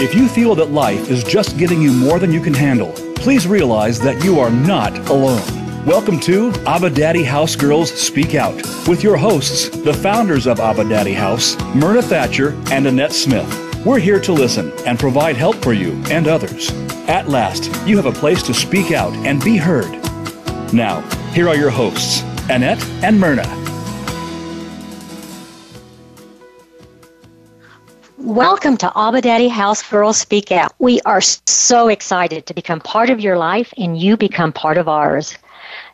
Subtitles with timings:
[0.00, 3.48] If you feel that life is just giving you more than you can handle, please
[3.48, 5.42] realize that you are not alone.
[5.84, 8.54] Welcome to Abba Daddy House Girls Speak Out
[8.86, 13.84] with your hosts, the founders of Abba Daddy House, Myrna Thatcher and Annette Smith.
[13.84, 16.70] We're here to listen and provide help for you and others.
[17.08, 19.90] At last, you have a place to speak out and be heard.
[20.72, 21.00] Now,
[21.32, 23.57] here are your hosts, Annette and Myrna.
[28.28, 30.74] Welcome to Abba Daddy House Girls Speak Out.
[30.78, 34.86] We are so excited to become part of your life and you become part of
[34.86, 35.34] ours.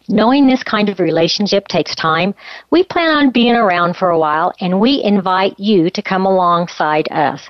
[0.09, 2.35] Knowing this kind of relationship takes time,
[2.71, 7.07] we plan on being around for a while and we invite you to come alongside
[7.13, 7.41] us.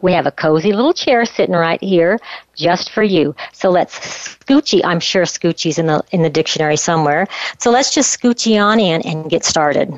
[0.00, 2.18] We have a cozy little chair sitting right here
[2.54, 3.36] just for you.
[3.52, 4.80] So let's scoochie.
[4.82, 7.28] I'm sure scoochie's in the in the dictionary somewhere.
[7.58, 9.92] So let's just scoochie on in and get started.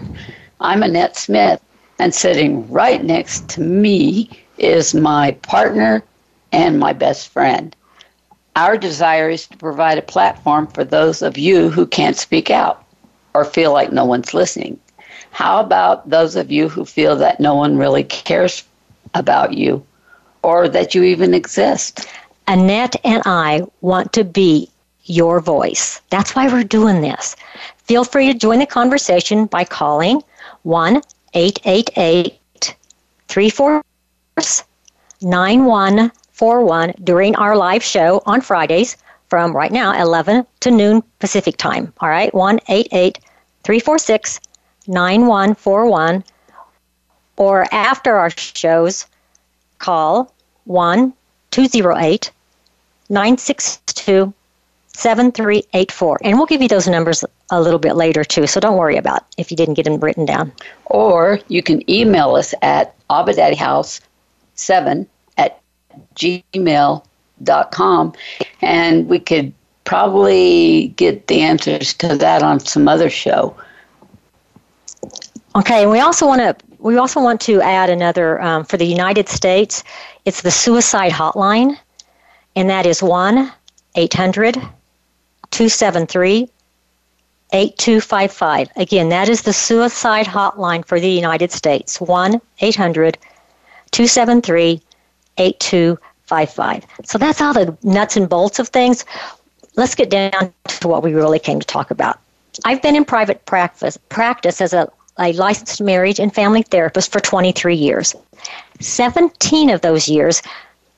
[0.59, 1.61] I'm Annette Smith,
[2.03, 6.03] and sitting right next to me is my partner
[6.51, 7.77] and my best friend.
[8.57, 12.85] Our desire is to provide a platform for those of you who can't speak out
[13.35, 14.81] or feel like no one's listening.
[15.31, 18.65] How about those of you who feel that no one really cares
[19.15, 19.87] about you
[20.43, 22.09] or that you even exist?
[22.49, 24.69] Annette and I want to be
[25.05, 26.01] your voice.
[26.11, 27.37] That's why we're doing this.
[27.85, 30.21] Feel free to join the conversation by calling
[30.65, 31.01] 1
[31.35, 32.77] 888
[33.29, 34.65] 346
[35.21, 38.97] 9141 during our live show on Fridays
[39.29, 41.93] from right now 11 to noon Pacific time.
[42.01, 44.41] All right, 1 346
[44.87, 46.25] 9141.
[47.37, 49.07] Or after our shows,
[49.79, 51.15] call 1
[51.51, 52.31] 208
[53.09, 54.35] 962
[54.89, 56.19] 7384.
[56.23, 59.27] And we'll give you those numbers a little bit later too, so don't worry about
[59.37, 60.51] if you didn't get them written down.
[60.87, 65.61] Or you can email us at abadaddyhouse7 at
[66.17, 67.03] gmail.com
[68.63, 69.53] and we could
[69.85, 73.55] probably get the answers to that on some other show.
[75.55, 78.87] Okay, and we also want to we also want to add another um, for the
[78.87, 79.85] United States.
[80.25, 81.79] It's the suicide hotline,
[82.57, 83.53] and that is one
[83.95, 86.49] 800 273
[87.53, 88.69] 8255.
[88.77, 93.19] Again, that is the suicide hotline for the United States 1 800
[93.91, 94.81] 273
[95.37, 96.87] 8255.
[97.05, 99.05] So that's all the nuts and bolts of things.
[99.77, 102.19] Let's get down to what we really came to talk about.
[102.65, 107.21] I've been in private practice, practice as a, a licensed marriage and family therapist for
[107.21, 108.15] 23 years.
[108.81, 110.43] 17 of those years,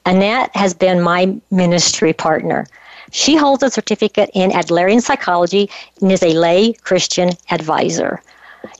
[0.06, 2.66] Annette has been my ministry partner.
[3.14, 5.70] She holds a certificate in Adlerian psychology
[6.00, 8.20] and is a lay Christian advisor.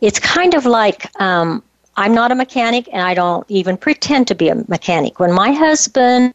[0.00, 1.62] It's kind of like um,
[1.96, 5.20] I'm not a mechanic and I don't even pretend to be a mechanic.
[5.20, 6.34] When my husband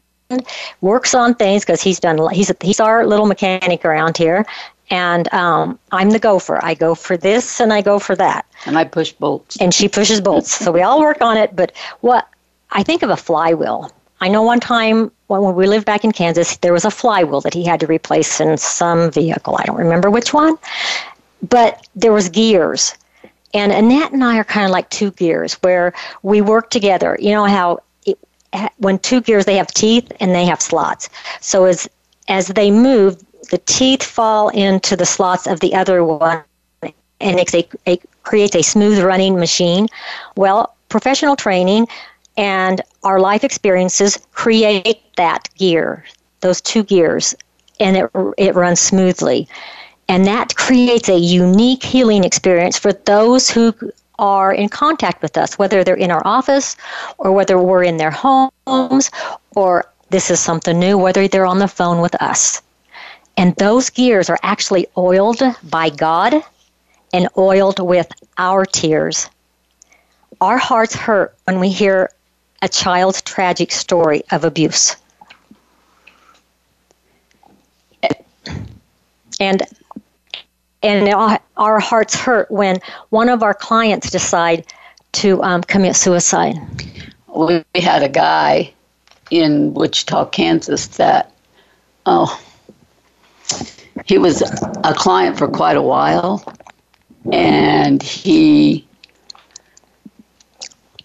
[0.80, 4.46] works on things because he's done he's he's our little mechanic around here
[4.90, 6.64] and um, I'm the gopher.
[6.64, 8.46] I go for this and I go for that.
[8.66, 9.58] And I push bolts.
[9.59, 10.54] And she pushes bolts.
[10.54, 11.54] so we all work on it.
[11.54, 12.30] But what
[12.72, 13.92] I think of a flywheel.
[14.22, 17.53] I know one time when we lived back in Kansas, there was a flywheel that
[17.53, 19.56] he had to replace in some vehicle.
[19.57, 20.57] I don't remember which one,
[21.47, 22.95] but there was gears.
[23.53, 27.16] And Annette and I are kind of like two gears where we work together.
[27.19, 28.17] You know how it,
[28.78, 31.09] when two gears they have teeth and they have slots.
[31.41, 31.88] So as
[32.28, 36.44] as they move, the teeth fall into the slots of the other one,
[36.81, 39.88] and it, it creates a smooth running machine.
[40.35, 41.88] Well, professional training
[42.40, 46.06] and our life experiences create that gear,
[46.40, 47.36] those two gears,
[47.82, 49.46] and it, it runs smoothly.
[50.08, 53.76] And that creates a unique healing experience for those who
[54.20, 56.78] are in contact with us, whether they're in our office
[57.18, 59.12] or whether we're in their homes
[59.56, 62.62] or this is something new, whether they're on the phone with us.
[63.36, 66.42] And those gears are actually oiled by God
[67.12, 69.30] and oiled with our tears.
[70.40, 72.09] Our hearts hurt when we hear
[72.61, 74.96] a child's tragic story of abuse.
[79.40, 79.64] And
[80.82, 82.79] and our hearts hurt when
[83.09, 84.66] one of our clients decide
[85.11, 86.56] to um, commit suicide.
[87.34, 88.73] We had a guy
[89.29, 91.34] in Wichita, Kansas that
[92.06, 92.41] oh
[94.06, 94.41] he was
[94.84, 96.44] a client for quite a while
[97.32, 98.88] and he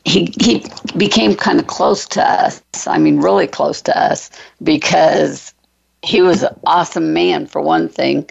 [0.04, 0.64] he he
[0.96, 2.62] became kind of close to us.
[2.86, 4.30] I mean, really close to us
[4.62, 5.54] because
[6.02, 8.28] he was an awesome man for one thing,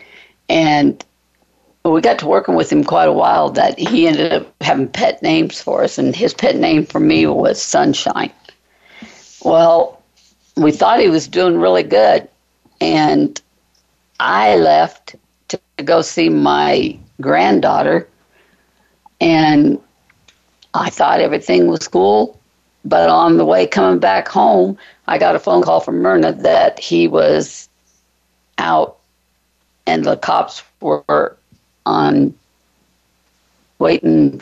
[0.50, 1.04] and
[1.84, 3.50] we got to working with him quite a while.
[3.50, 7.26] That he ended up having pet names for us, and his pet name for me
[7.26, 8.32] was Sunshine.
[9.44, 10.02] Well,
[10.56, 12.28] we thought he was doing really good.
[12.82, 13.42] And
[14.20, 15.16] I left
[15.50, 18.08] to go see my granddaughter.
[19.22, 19.80] And
[20.74, 22.40] I thought everything was cool.
[22.86, 24.78] But on the way coming back home,
[25.08, 27.70] I got a phone call from Myrna that he was
[28.58, 28.98] out
[29.86, 31.36] and the cops were
[31.86, 32.34] on
[33.80, 34.42] waiting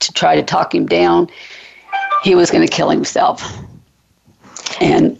[0.00, 1.28] to try to talk him down.
[2.22, 3.44] He was going to kill himself.
[4.80, 5.18] And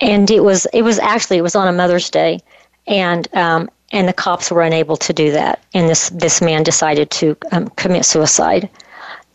[0.00, 2.40] and it was it was actually it was on a Mother's Day,
[2.88, 7.10] and um, and the cops were unable to do that, and this this man decided
[7.12, 8.68] to um, commit suicide.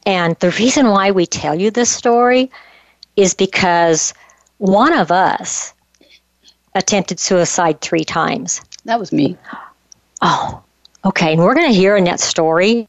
[0.08, 2.50] And the reason why we tell you this story
[3.18, 4.14] is because
[4.58, 5.74] one of us
[6.76, 8.62] attempted suicide three times.
[8.86, 9.36] That was me.
[10.22, 10.64] Oh,
[11.04, 11.34] okay.
[11.34, 12.88] And we're going to hear Annette's story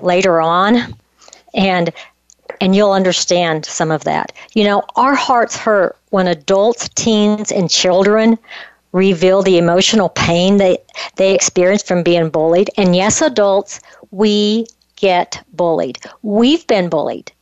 [0.00, 0.94] later on,
[1.52, 1.92] and
[2.62, 4.32] and you'll understand some of that.
[4.54, 8.38] You know, our hearts hurt when adults, teens, and children
[8.92, 10.78] reveal the emotional pain they
[11.16, 12.70] they experience from being bullied.
[12.78, 14.66] And yes, adults, we
[14.98, 15.98] get bullied.
[16.22, 17.32] We've been bullied.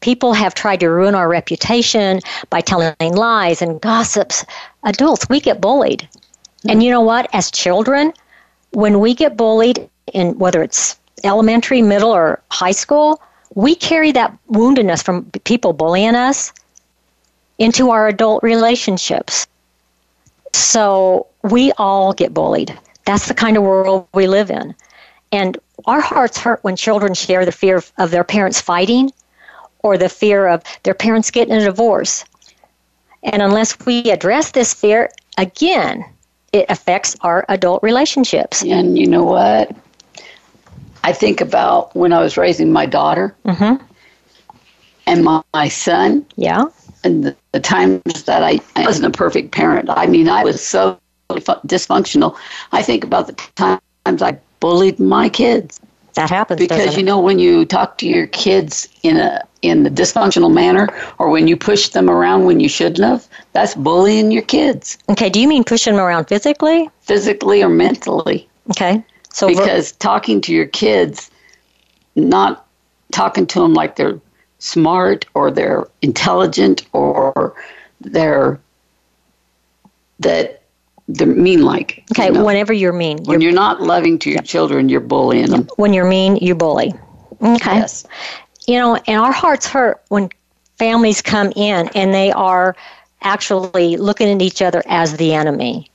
[0.00, 2.20] People have tried to ruin our reputation
[2.50, 4.44] by telling lies and gossips.
[4.82, 6.08] Adults, we get bullied.
[6.68, 7.28] And you know what?
[7.32, 8.12] As children,
[8.72, 13.20] when we get bullied in whether it's elementary, middle, or high school,
[13.54, 16.52] we carry that woundedness from people bullying us
[17.58, 19.46] into our adult relationships.
[20.52, 22.76] So we all get bullied.
[23.04, 24.74] That's the kind of world we live in.
[25.30, 29.10] And our hearts hurt when children share the fear of their parents fighting
[29.82, 32.24] or the fear of their parents getting a divorce.
[33.22, 36.04] And unless we address this fear, again,
[36.52, 38.62] it affects our adult relationships.
[38.62, 39.74] And you know what?
[41.04, 43.84] I think about when I was raising my daughter mm-hmm.
[45.06, 46.24] and my, my, son.
[46.36, 46.66] Yeah.
[47.02, 49.90] And the, the times that I, I, wasn't a perfect parent.
[49.90, 50.98] I mean, I was so
[51.30, 52.36] dysfunctional.
[52.70, 55.80] I think about the times I bullied my kids.
[56.14, 59.90] That happens because you know when you talk to your kids in a in the
[59.90, 60.88] dysfunctional manner,
[61.18, 64.98] or when you push them around when you shouldn't have, that's bullying your kids.
[65.08, 65.30] Okay.
[65.30, 66.88] Do you mean pushing them around physically?
[67.00, 68.48] Physically or mentally.
[68.70, 69.02] Okay.
[69.32, 71.30] So because ver- talking to your kids,
[72.14, 72.66] not
[73.12, 74.20] talking to them like they're
[74.58, 77.54] smart or they're intelligent or
[78.00, 78.60] they're
[80.20, 80.61] that
[81.14, 82.04] they're mean like.
[82.12, 82.44] Okay, you know?
[82.44, 83.18] whenever you're mean.
[83.24, 84.44] When you're, you're not loving to your yep.
[84.44, 85.68] children, you're bullying them.
[85.76, 86.92] When you're mean, you bully.
[87.40, 87.76] Okay.
[87.76, 88.06] Yes.
[88.66, 90.30] You know, and our hearts hurt when
[90.78, 92.76] families come in and they are
[93.22, 95.90] actually looking at each other as the enemy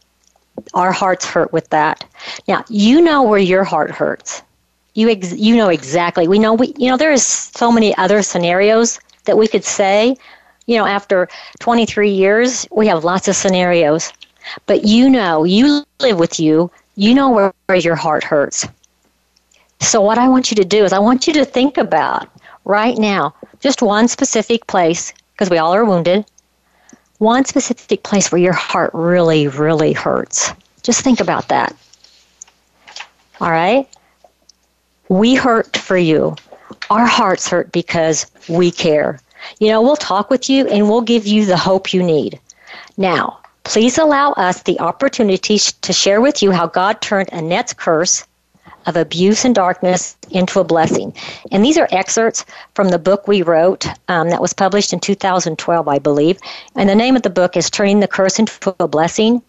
[0.73, 2.03] our hearts hurt with that.
[2.47, 4.41] Now, you know where your heart hurts.
[4.93, 6.27] You ex- you know exactly.
[6.27, 10.17] We know we you know there is so many other scenarios that we could say.
[10.65, 11.29] You know, after
[11.59, 14.11] 23 years, we have lots of scenarios.
[14.65, 16.71] But you know, you live with you.
[16.95, 18.67] You know where, where your heart hurts.
[19.79, 22.27] So what I want you to do is I want you to think about
[22.65, 26.25] right now just one specific place because we all are wounded
[27.19, 30.51] one specific place where your heart really, really hurts.
[30.83, 31.75] Just think about that.
[33.41, 33.87] All right?
[35.09, 36.35] We hurt for you.
[36.89, 39.19] Our hearts hurt because we care.
[39.59, 42.39] You know, we'll talk with you and we'll give you the hope you need.
[42.97, 48.25] Now, please allow us the opportunity to share with you how God turned Annette's curse
[48.85, 51.13] of abuse and darkness into a blessing.
[51.51, 52.45] And these are excerpts
[52.75, 56.39] from the book we wrote um, that was published in 2012, I believe.
[56.75, 59.41] And the name of the book is Turning the Curse into a Blessing.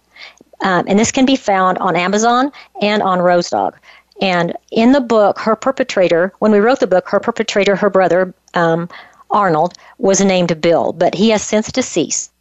[0.62, 2.50] Um, and this can be found on Amazon
[2.82, 3.74] and on RoseDog.
[4.20, 8.34] And in the book, her perpetrator, when we wrote the book, her perpetrator, her brother,
[8.54, 8.88] um,
[9.30, 12.32] Arnold, was named Bill, but he has since deceased.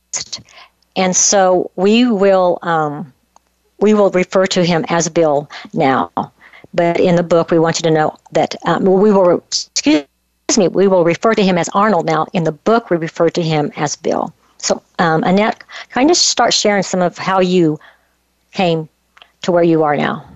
[0.98, 3.13] And so we will um,
[3.80, 6.12] we will refer to him as Bill now.
[6.74, 10.06] But in the book, we want you to know that um, we will, excuse
[10.58, 12.27] me, we will refer to him as Arnold now.
[12.34, 14.34] In the book, we refer to him as Bill.
[14.58, 17.80] So, um, Annette, kind of start sharing some of how you
[18.51, 18.89] came
[19.44, 20.27] to where you are now.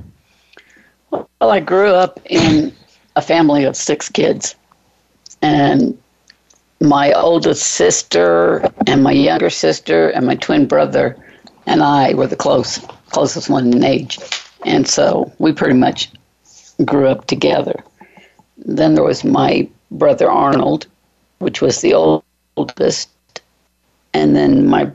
[1.12, 2.72] Well, I grew up in
[3.16, 4.56] a family of six kids,
[5.42, 6.01] and
[6.82, 11.16] my oldest sister and my younger sister and my twin brother
[11.68, 12.80] and I were the close
[13.12, 14.18] closest one in age,
[14.66, 16.10] and so we pretty much
[16.86, 17.84] grew up together.
[18.58, 20.88] Then there was my brother Arnold,
[21.40, 23.10] which was the oldest,
[24.14, 24.90] and then my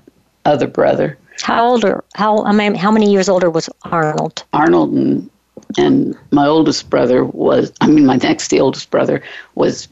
[0.45, 1.16] other brother.
[1.43, 2.02] How older?
[2.14, 4.43] How I mean, how many years older was Arnold?
[4.52, 5.31] Arnold and
[5.78, 7.73] and my oldest brother was.
[7.81, 9.23] I mean, my next the oldest brother
[9.55, 9.88] was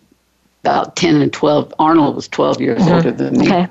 [0.64, 1.72] about ten and twelve.
[1.78, 2.94] Arnold was twelve years mm-hmm.
[2.94, 3.46] older than me.
[3.46, 3.68] Okay.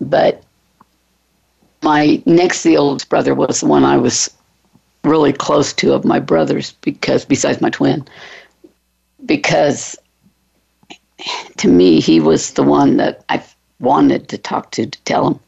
[0.00, 0.42] but
[1.82, 4.30] my next the oldest brother was the one I was
[5.04, 8.04] really close to of my brothers because besides my twin
[9.26, 9.96] because
[11.56, 13.42] to me he was the one that I
[13.80, 15.40] wanted to talk to to tell him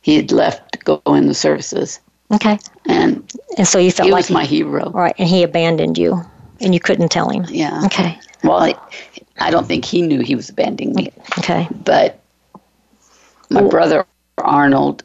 [0.00, 2.00] he had left to go in the services
[2.32, 2.58] Okay.
[2.86, 3.22] and
[3.58, 6.22] And so you felt he like was my hero right, and he abandoned you,
[6.60, 7.44] and you couldn't tell him.
[7.50, 8.18] yeah Okay.
[8.44, 8.72] Well
[9.40, 11.68] I, don't think he knew he was abandoning me Okay.
[11.84, 12.20] but
[13.50, 14.06] my brother
[14.38, 15.02] Arnold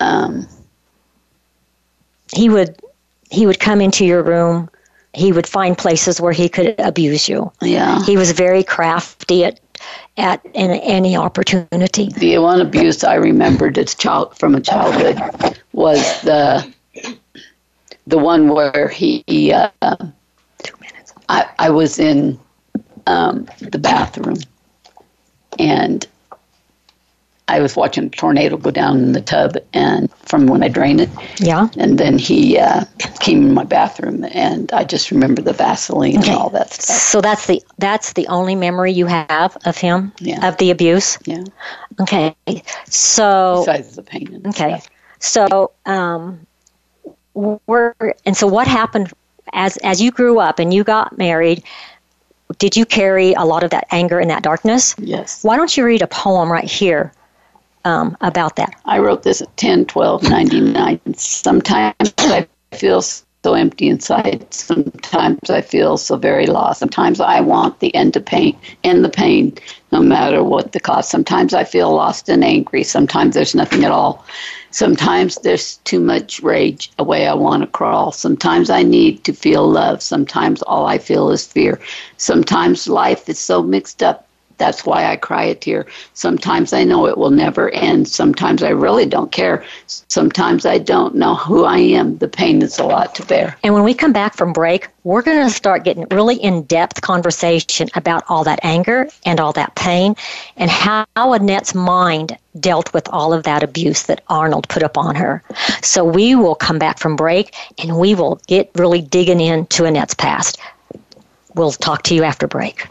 [0.00, 0.46] um,
[2.34, 2.76] He would
[3.30, 4.70] he would come into your room.
[5.14, 7.50] He would find places where he could abuse you.
[7.60, 9.60] yeah He was very crafty at
[10.16, 12.08] at in any opportunity.
[12.16, 15.18] the one abuse I remembered as child from a childhood
[15.72, 16.66] was the
[18.06, 19.96] the one where he uh.
[21.28, 22.38] I, I was in
[23.06, 24.36] um, the bathroom
[25.58, 26.06] and
[27.50, 31.00] I was watching a tornado go down in the tub and from when I drained
[31.00, 31.08] it
[31.40, 31.68] Yeah.
[31.78, 32.84] and then he uh,
[33.20, 36.30] came in my bathroom and I just remember the Vaseline Okay.
[36.32, 36.96] and all that stuff.
[36.96, 40.46] So that's the that's the only memory you have of him Yeah.
[40.46, 41.18] of the abuse.
[41.24, 41.44] Yeah.
[42.00, 42.34] Okay.
[42.90, 44.42] So Besides the pain.
[44.48, 44.78] Okay.
[44.78, 44.90] stuff.
[45.20, 46.46] So, um,
[47.34, 47.94] we're,
[48.26, 49.12] and so what happened
[49.52, 51.62] as as you grew up and you got married?
[52.58, 54.94] Did you carry a lot of that anger and that darkness?
[54.98, 55.44] Yes.
[55.44, 57.12] Why don't you read a poem right here
[57.84, 58.74] um, about that?
[58.86, 61.00] I wrote this at 10, 12, 99.
[61.14, 64.52] Sometimes I feel so empty inside.
[64.52, 66.80] Sometimes I feel so very lost.
[66.80, 69.56] Sometimes I want the end to pain, end the pain,
[69.92, 71.10] no matter what the cost.
[71.10, 72.82] Sometimes I feel lost and angry.
[72.82, 74.24] Sometimes there's nothing at all.
[74.78, 78.12] Sometimes there's too much rage, away I want to crawl.
[78.12, 80.00] Sometimes I need to feel love.
[80.00, 81.80] Sometimes all I feel is fear.
[82.16, 84.27] Sometimes life is so mixed up.
[84.58, 85.86] That's why I cry a tear.
[86.14, 88.08] Sometimes I know it will never end.
[88.08, 89.64] Sometimes I really don't care.
[89.86, 92.18] Sometimes I don't know who I am.
[92.18, 93.56] The pain is a lot to bear.
[93.62, 97.00] And when we come back from break, we're going to start getting really in depth
[97.00, 100.14] conversation about all that anger and all that pain
[100.56, 105.14] and how Annette's mind dealt with all of that abuse that Arnold put up on
[105.14, 105.42] her.
[105.82, 110.14] So we will come back from break and we will get really digging into Annette's
[110.14, 110.58] past.
[111.54, 112.86] We'll talk to you after break.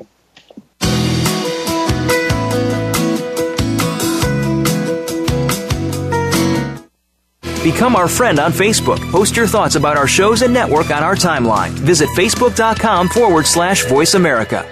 [7.64, 9.00] Become our friend on Facebook.
[9.12, 11.72] Post your thoughts about our shows and network on our timeline.
[11.72, 14.66] Visit facebook.com forward slash voice America.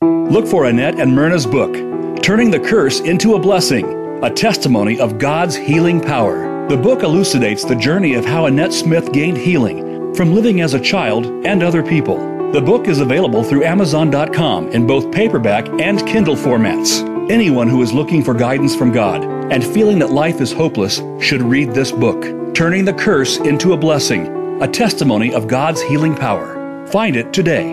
[0.00, 1.74] Look for Annette and Myrna's book,
[2.22, 6.66] Turning the Curse into a Blessing, a testimony of God's healing power.
[6.68, 10.80] The book elucidates the journey of how Annette Smith gained healing from living as a
[10.80, 12.16] child and other people.
[12.52, 17.00] The book is available through Amazon.com in both paperback and Kindle formats.
[17.30, 21.40] Anyone who is looking for guidance from God and feeling that life is hopeless should
[21.40, 26.86] read this book, Turning the Curse into a Blessing, a testimony of God's healing power.
[26.88, 27.72] Find it today.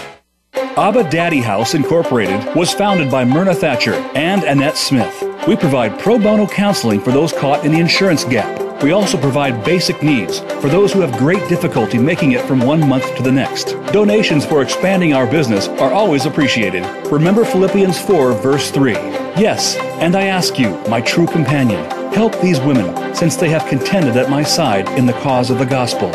[0.77, 5.21] Abba Daddy House Incorporated was founded by Myrna Thatcher and Annette Smith.
[5.45, 8.81] We provide pro bono counseling for those caught in the insurance gap.
[8.81, 12.87] We also provide basic needs for those who have great difficulty making it from one
[12.87, 13.73] month to the next.
[13.91, 16.85] Donations for expanding our business are always appreciated.
[17.11, 18.93] Remember Philippians 4, verse 3.
[18.93, 24.15] Yes, and I ask you, my true companion, help these women since they have contended
[24.15, 26.09] at my side in the cause of the gospel.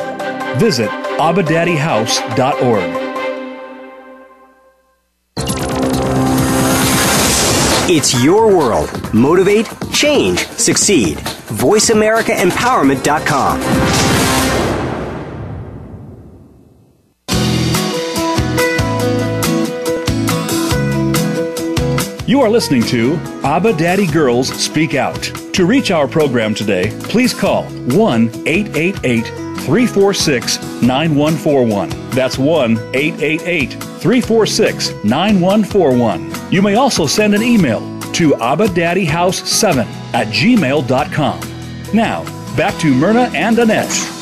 [0.58, 3.05] Visit abadaddyhouse.org.
[7.88, 8.90] It's your world.
[9.14, 11.18] Motivate, change, succeed.
[11.18, 13.60] VoiceAmericaEmpowerment.com.
[22.26, 23.14] You are listening to
[23.44, 25.22] Abba Daddy Girls Speak Out.
[25.54, 31.90] To reach our program today, please call 1 888 346 9141.
[32.11, 36.52] That's 1 888 346 9141.
[36.52, 37.80] You may also send an email
[38.12, 41.40] to abadaddyhouse7 at gmail.com.
[41.92, 44.12] Now, back to Myrna and Annette.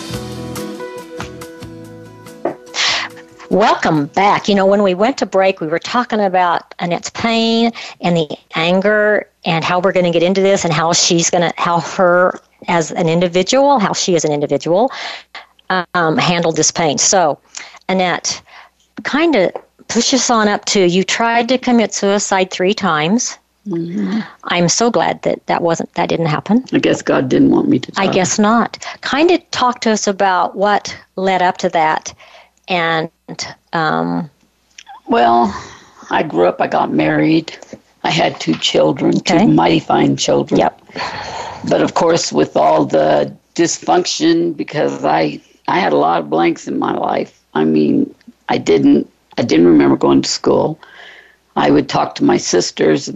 [3.50, 4.48] Welcome back.
[4.48, 7.70] You know, when we went to break, we were talking about Annette's pain
[8.00, 11.42] and the anger and how we're going to get into this and how she's going
[11.42, 14.90] to, how her as an individual, how she as an individual
[15.94, 16.98] um, handled this pain.
[16.98, 17.38] So,
[17.88, 18.42] Annette,
[19.02, 19.52] kind of
[19.88, 23.38] push us on up to you tried to commit suicide three times.
[23.68, 24.20] Mm-hmm.
[24.44, 26.64] I'm so glad that that wasn't that didn't happen.
[26.72, 27.92] I guess God didn't want me to.
[27.96, 28.78] I guess not.
[29.00, 32.12] Kind of talk to us about what led up to that,
[32.68, 33.10] and
[33.72, 34.30] um,
[35.08, 35.54] well,
[36.10, 36.60] I grew up.
[36.60, 37.56] I got married.
[38.04, 39.40] I had two children, okay.
[39.40, 40.60] two mighty fine children.
[40.60, 40.80] Yep.
[41.68, 46.68] But of course, with all the dysfunction, because I I had a lot of blanks
[46.68, 47.42] in my life.
[47.54, 48.14] I mean,
[48.48, 50.78] I didn't I didn't remember going to school.
[51.56, 53.10] I would talk to my sisters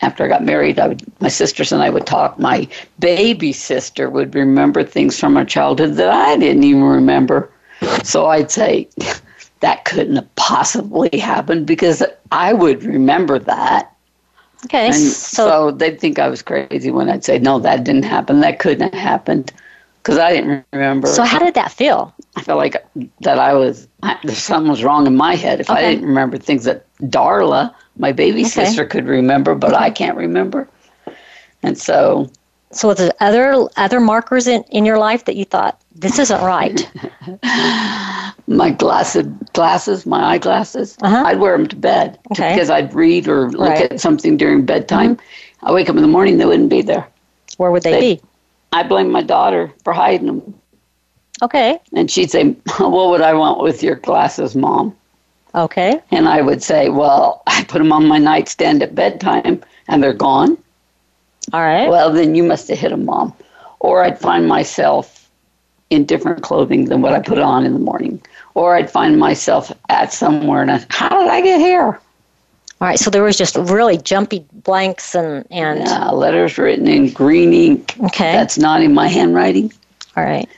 [0.00, 0.78] after I got married.
[0.78, 2.38] I would my sisters and I would talk.
[2.38, 2.68] My
[2.98, 7.48] baby sister would remember things from our childhood that I didn't even remember.
[8.02, 8.88] So I'd say
[9.60, 13.91] that couldn't have possibly happened because I would remember that.
[14.66, 14.86] Okay.
[14.86, 18.40] And so, so they'd think I was crazy when I'd say, no, that didn't happen.
[18.40, 19.52] That couldn't have happened
[20.02, 21.08] because I didn't remember.
[21.08, 22.14] So how did that feel?
[22.36, 22.76] I felt like
[23.20, 23.88] that I was,
[24.28, 25.78] something was wrong in my head if okay.
[25.78, 28.48] I didn't remember things that Darla, my baby okay.
[28.48, 30.68] sister, could remember, but I can't remember.
[31.62, 32.30] And so.
[32.72, 36.40] So was there other, other markers in, in your life that you thought, this isn't
[36.42, 36.90] right?
[38.46, 40.96] my glasses, glasses, my eyeglasses.
[41.02, 41.22] Uh-huh.
[41.26, 42.54] I'd wear them to bed okay.
[42.54, 43.92] because I'd read or look right.
[43.92, 45.16] at something during bedtime.
[45.16, 45.66] Mm-hmm.
[45.66, 47.06] I wake up in the morning, they wouldn't be there.
[47.58, 48.22] Where would they They'd, be?
[48.72, 50.54] I blame my daughter for hiding them.
[51.42, 51.78] Okay.
[51.94, 54.96] And she'd say, "What would I want with your glasses, mom?"
[55.54, 56.00] Okay.
[56.10, 60.12] And I would say, "Well, I put them on my nightstand at bedtime, and they're
[60.14, 60.56] gone."
[61.52, 61.88] All right.
[61.88, 63.34] Well, then you must have hit a mom.
[63.80, 65.28] Or I'd find myself
[65.90, 68.22] in different clothing than what I put on in the morning
[68.54, 72.00] or I'd find myself at somewhere and I, how did I get here?
[72.80, 77.12] All right, so there was just really jumpy blanks and and yeah, letters written in
[77.12, 77.94] green ink.
[78.00, 79.72] Okay, that's not in my handwriting.
[80.16, 80.48] All right,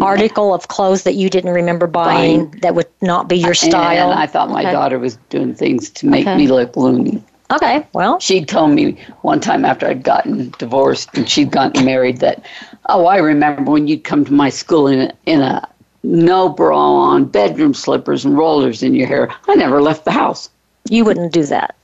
[0.00, 2.60] article of clothes that you didn't remember buying, buying.
[2.62, 4.10] that would not be your style.
[4.10, 4.72] And I thought my okay.
[4.72, 6.38] daughter was doing things to make okay.
[6.38, 7.22] me look loony.
[7.50, 12.18] Okay, well, she told me one time after I'd gotten divorced and she'd gotten married
[12.18, 12.44] that,
[12.88, 15.68] oh, I remember when you'd come to my school in a, in a
[16.02, 19.32] no bra on, bedroom slippers, and rollers in your hair.
[19.48, 20.48] I never left the house.
[20.88, 21.76] You wouldn't do that.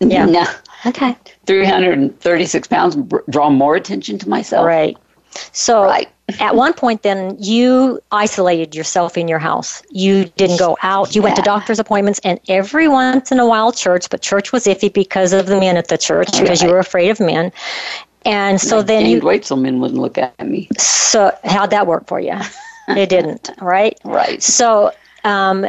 [0.00, 0.26] Yeah.
[0.26, 0.46] No.
[0.84, 1.16] Okay.
[1.46, 2.96] 336 pounds
[3.30, 4.66] draw more attention to myself.
[4.66, 4.96] Right.
[5.52, 6.08] So right.
[6.40, 9.82] At one point, then you isolated yourself in your house.
[9.90, 11.14] You didn't go out.
[11.14, 11.26] You yeah.
[11.26, 14.08] went to doctor's appointments, and every once in a while, church.
[14.10, 16.42] But church was iffy because of the men at the church, right.
[16.42, 17.52] because you were afraid of men.
[18.24, 20.68] And so then you wait till men wouldn't look at me.
[20.78, 22.38] So how'd that work for you?
[22.88, 23.98] it didn't, right?
[24.04, 24.42] Right.
[24.42, 24.92] So,
[25.24, 25.66] um,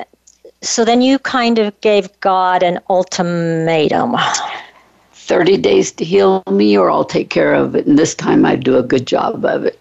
[0.61, 4.15] so then you kind of gave God an ultimatum.
[5.13, 7.87] 30 days to heal me, or I'll take care of it.
[7.87, 9.79] And this time I'd do a good job of it.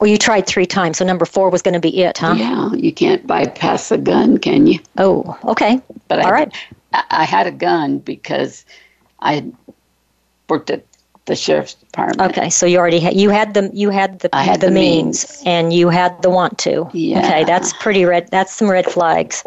[0.00, 2.34] Well, you tried three times, so number four was going to be it, huh?
[2.36, 4.80] Yeah, you can't bypass a gun, can you?
[4.98, 5.80] Oh, okay.
[6.08, 6.54] But all I, right.
[7.10, 8.64] I had a gun because
[9.20, 9.50] I
[10.48, 10.84] worked at
[11.26, 12.30] the sheriff's department.
[12.30, 14.72] Okay, so you already had you had the you had the I had the, the
[14.72, 16.88] means, means, and you had the want to.
[16.92, 17.20] Yeah.
[17.20, 18.30] Okay, that's pretty red.
[18.30, 19.44] That's some red flags.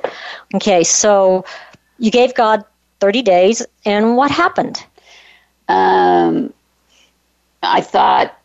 [0.56, 1.46] Okay, so
[2.00, 2.64] you gave God
[3.00, 4.84] thirty days, and what happened?
[5.68, 6.54] Um,
[7.62, 8.37] I thought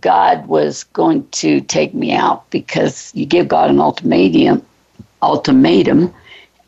[0.00, 4.64] God was going to take me out because you give God an ultimatum,
[5.22, 6.12] ultimatum,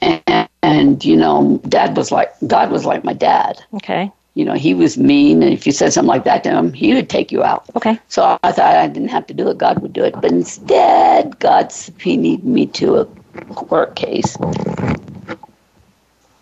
[0.01, 3.63] and, and you know, Dad was like God was like my dad.
[3.75, 6.73] Okay you know, he was mean, and if you said something like that to him,
[6.73, 7.65] he would take you out.
[7.75, 7.99] Okay.
[8.09, 10.15] So I thought I didn't have to do it; God would do it.
[10.15, 13.05] But instead, God subpoenaed me to a
[13.55, 14.37] court case.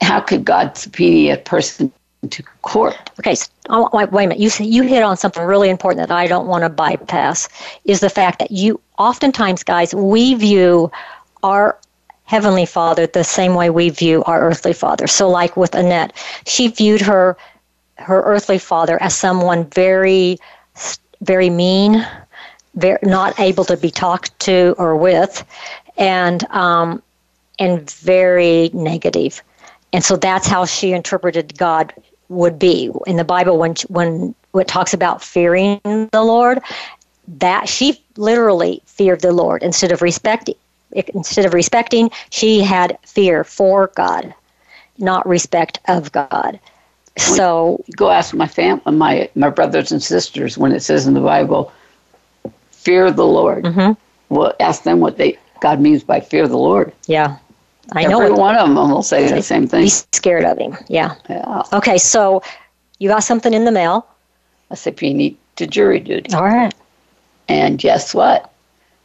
[0.02, 1.92] How could God subpoena a person
[2.30, 2.96] to court?
[3.20, 4.40] Okay, so, oh, wait, wait a minute.
[4.40, 7.48] You you hit on something really important that I don't want to bypass.
[7.84, 10.90] Is the fact that you oftentimes, guys, we view
[11.42, 11.78] our
[12.24, 15.06] Heavenly Father the same way we view our earthly father.
[15.06, 16.12] So, like with Annette,
[16.46, 17.36] she viewed her
[17.96, 20.38] her earthly father as someone very,
[21.20, 22.06] very mean,
[22.74, 25.44] very not able to be talked to or with,
[25.96, 27.02] and um,
[27.58, 29.42] and very negative.
[29.92, 31.94] And so that's how she interpreted God
[32.28, 36.60] would be in the Bible when when it talks about fearing the Lord.
[37.38, 40.54] That she literally feared the Lord instead of respecting.
[40.92, 44.34] Instead of respecting, she had fear for God,
[44.96, 46.58] not respect of God.
[47.18, 51.20] So go ask my family, my my brothers and sisters when it says in the
[51.20, 51.72] Bible,
[52.70, 53.92] "Fear the Lord." Mm-hmm.
[54.34, 56.92] Well, ask them what they God means by fear the Lord.
[57.06, 57.36] Yeah.
[57.92, 59.84] I know Every one of them will say the same thing.
[59.84, 60.76] Be scared of him.
[60.88, 61.14] Yeah.
[61.28, 61.62] Yeah.
[61.72, 62.42] Okay, so
[62.98, 64.06] you got something in the mail.
[64.70, 66.32] I subpoenaed to jury duty.
[66.34, 66.74] All right.
[67.48, 68.52] And guess what?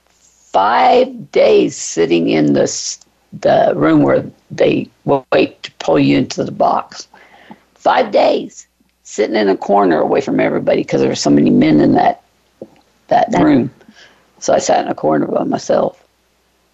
[0.07, 2.99] Five days sitting in this
[3.39, 7.07] the room where they wait to pull you into the box.
[7.73, 8.67] Five days
[9.03, 12.21] sitting in a corner away from everybody because there were so many men in that
[13.07, 13.71] that That- room.
[14.39, 16.02] So I sat in a corner by myself.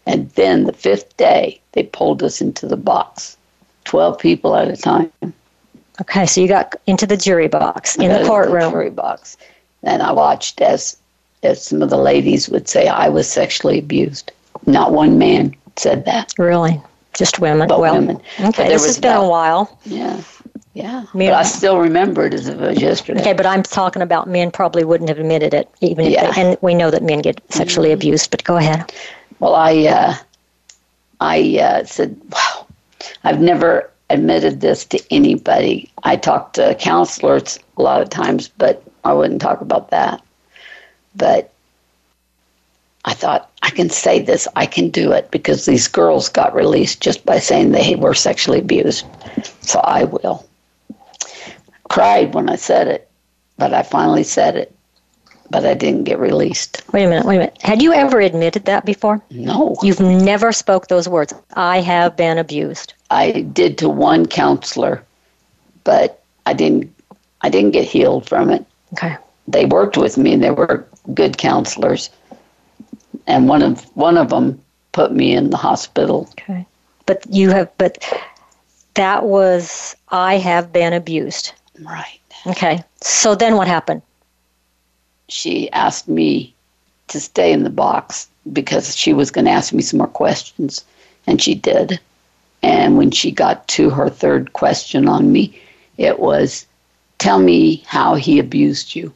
[0.09, 3.37] And then the fifth day, they pulled us into the box,
[3.85, 5.11] twelve people at a time.
[6.01, 8.71] Okay, so you got into the jury box in the courtroom.
[8.71, 9.37] jury box.
[9.83, 10.97] And I watched as
[11.43, 14.31] as some of the ladies would say I was sexually abused.
[14.65, 16.81] Not one man said that, Really?
[17.13, 17.67] Just women?
[17.67, 18.19] but well, women.
[18.39, 19.79] Okay, this has been a while.
[19.85, 20.21] Yeah,
[20.73, 21.05] yeah.
[21.13, 23.21] Me- but I still remember it as if it was yesterday.
[23.21, 26.31] Okay, but I'm talking about men probably wouldn't have admitted it, even if Yeah.
[26.31, 28.01] they, and we know that men get sexually mm-hmm.
[28.01, 28.91] abused, but go ahead.
[29.39, 30.15] Well, I uh,
[31.19, 32.67] I uh, said, wow,
[33.23, 35.91] I've never admitted this to anybody.
[36.03, 40.21] I talked to counselors a lot of times, but I wouldn't talk about that.
[41.15, 41.51] But
[43.05, 47.01] I thought, I can say this, I can do it because these girls got released
[47.01, 49.05] just by saying they were sexually abused.
[49.61, 50.45] So I will.
[51.89, 53.09] Cried when I said it,
[53.57, 54.75] but I finally said it.
[55.51, 56.83] But I didn't get released.
[56.93, 57.57] Wait a minute, wait a minute.
[57.61, 59.21] Had you ever admitted that before?
[59.31, 59.75] No.
[59.81, 61.33] You've never spoke those words.
[61.53, 62.93] I have been abused.
[63.09, 65.03] I did to one counselor,
[65.83, 66.93] but I didn't
[67.41, 68.65] I didn't get healed from it.
[68.93, 69.17] Okay.
[69.47, 72.09] They worked with me and they were good counselors.
[73.25, 76.29] And one of one of them put me in the hospital.
[76.31, 76.65] Okay.
[77.05, 77.97] But you have, but
[78.93, 81.53] that was, I have been abused.
[81.79, 82.19] Right.
[82.45, 82.83] Okay.
[83.01, 84.01] So then what happened?
[85.29, 86.53] She asked me
[87.07, 90.83] to stay in the box because she was going to ask me some more questions
[91.27, 91.99] and she did.
[92.61, 95.59] And when she got to her third question on me,
[95.97, 96.65] it was
[97.17, 99.13] tell me how he abused you.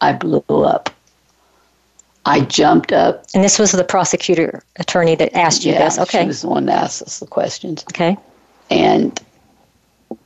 [0.00, 0.90] I blew up.
[2.24, 3.24] I jumped up.
[3.34, 5.98] And this was the prosecutor attorney that asked you yeah, this.
[5.98, 6.22] Okay.
[6.22, 7.84] she was the one that asked us the questions.
[7.90, 8.16] okay.
[8.70, 9.18] And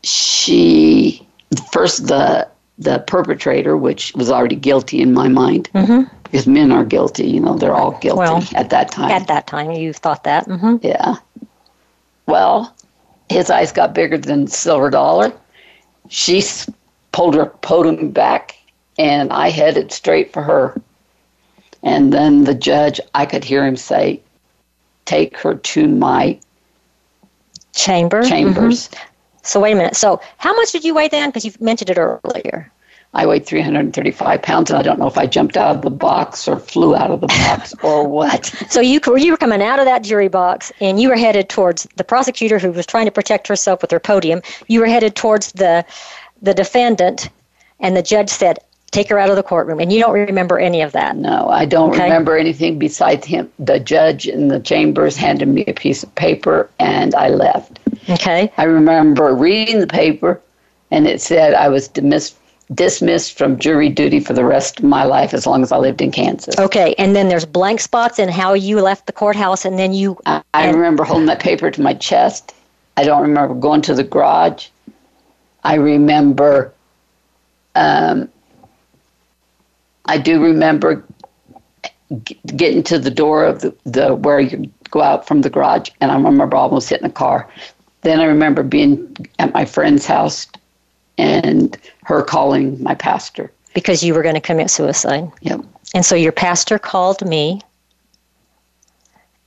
[0.02, 1.26] she
[1.72, 2.48] first the
[2.82, 6.08] the perpetrator, which was already guilty in my mind, Mhm.
[6.24, 7.26] because men are guilty.
[7.28, 9.10] You know, they're all guilty Well, at that time.
[9.10, 10.44] At that time, you thought that.
[10.46, 11.16] hmm Yeah.
[12.26, 12.72] Well,
[13.28, 15.32] his eyes got bigger than silver dollar.
[16.08, 16.42] She
[17.12, 18.56] pulled her podium back,
[18.98, 20.80] and I headed straight for her.
[21.82, 24.20] And then the judge, I could hear him say,
[25.04, 26.38] "Take her to my
[27.74, 28.22] Chamber.
[28.22, 28.98] chambers." Mhm.
[29.44, 29.96] So wait a minute.
[29.96, 31.28] So how much did you weigh then?
[31.30, 32.70] Because you mentioned it earlier.
[33.14, 36.48] I weighed 335 pounds, and I don't know if I jumped out of the box
[36.48, 38.46] or flew out of the box or what.
[38.70, 41.48] So you were- you were coming out of that jury box, and you were headed
[41.50, 44.40] towards the prosecutor who was trying to protect herself with her podium.
[44.66, 45.84] You were headed towards the
[46.40, 47.28] the defendant,
[47.78, 48.58] and the judge said,
[48.90, 51.14] "Take her out of the courtroom." And you don't remember any of that.
[51.16, 52.02] No, I don't Okay.
[52.04, 53.48] remember anything besides him.
[53.58, 57.78] The judge in the chambers handed me a piece of paper, and I left.
[58.08, 58.50] Okay.
[58.56, 60.40] I remember reading the paper,
[60.90, 62.34] and it said I was dismissed,
[62.74, 66.00] dismissed from jury duty for the rest of my life as long as I lived
[66.00, 66.58] in Kansas.
[66.58, 66.94] Okay.
[66.98, 70.18] And then there's blank spots in how you left the courthouse, and then you.
[70.26, 72.54] I, I and- remember holding that paper to my chest.
[72.96, 74.68] I don't remember going to the garage.
[75.64, 76.72] I remember,
[77.74, 78.28] um,
[80.04, 81.02] I do remember
[82.24, 85.88] g- getting to the door of the, the where you go out from the garage,
[86.00, 87.48] and I remember almost hitting a car.
[88.02, 90.48] Then I remember being at my friend's house
[91.16, 93.50] and her calling my pastor.
[93.74, 95.30] because you were going to commit suicide.
[95.40, 95.60] Yep.
[95.94, 97.60] And so your pastor called me,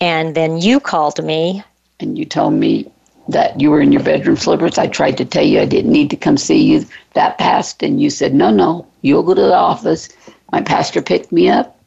[0.01, 1.63] and then you called me.
[1.99, 2.91] and you told me
[3.29, 4.77] that you were in your bedroom slippers.
[4.77, 6.85] I tried to tell you I didn't need to come see you.
[7.13, 10.09] That passed, and you said, no, no, you'll go to the office.
[10.51, 11.79] My pastor picked me up,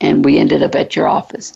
[0.00, 1.52] and we ended up at your office.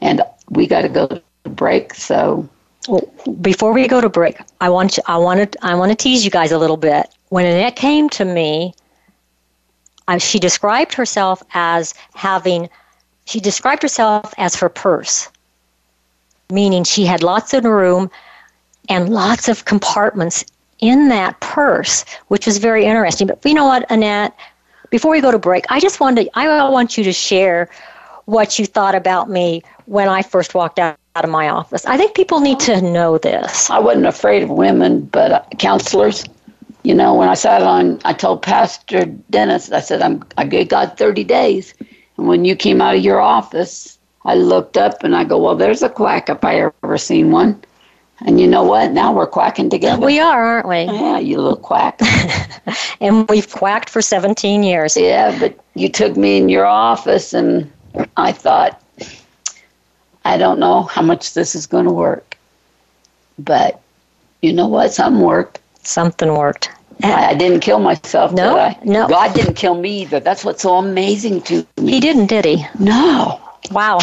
[0.00, 2.48] And we got to go to break, so
[2.88, 3.06] Well,
[3.40, 6.24] before we go to break, I want you, I want to I want to tease
[6.24, 7.06] you guys a little bit.
[7.30, 8.74] When Annette came to me,
[10.18, 12.68] she described herself as having
[13.26, 15.28] she described herself as her purse,
[16.50, 18.10] meaning she had lots in her room
[18.88, 20.46] and lots of compartments
[20.78, 23.26] in that purse, which was very interesting.
[23.26, 24.34] But you know what, Annette?
[24.88, 27.68] Before we go to break, I just wanted I want you to share
[28.24, 31.84] what you thought about me when I first walked out, out of my office.
[31.84, 33.68] I think people need to know this.
[33.68, 36.24] I wasn't afraid of women, but uh, counselors.
[36.88, 40.96] You know, when I sat on, I told Pastor Dennis, I said, I'm, I got
[40.96, 41.74] 30 days.
[42.16, 45.54] And when you came out of your office, I looked up and I go, well,
[45.54, 47.62] there's a quack if I ever seen one.
[48.24, 48.92] And you know what?
[48.92, 50.06] Now we're quacking together.
[50.06, 50.84] We are, aren't we?
[50.84, 52.00] Yeah, you little quack.
[53.02, 54.96] and we've quacked for 17 years.
[54.96, 57.70] Yeah, but you took me in your office and
[58.16, 58.82] I thought,
[60.24, 62.38] I don't know how much this is going to work.
[63.38, 63.78] But
[64.40, 64.94] you know what?
[64.94, 65.60] Something worked.
[65.82, 66.70] Something worked.
[67.02, 68.78] I, I didn't kill myself, No, did I?
[68.84, 69.08] no.
[69.08, 70.20] God didn't kill me either.
[70.20, 71.92] That's what's so amazing to me.
[71.92, 72.66] He didn't, did he?
[72.78, 73.40] No.
[73.70, 73.98] Wow.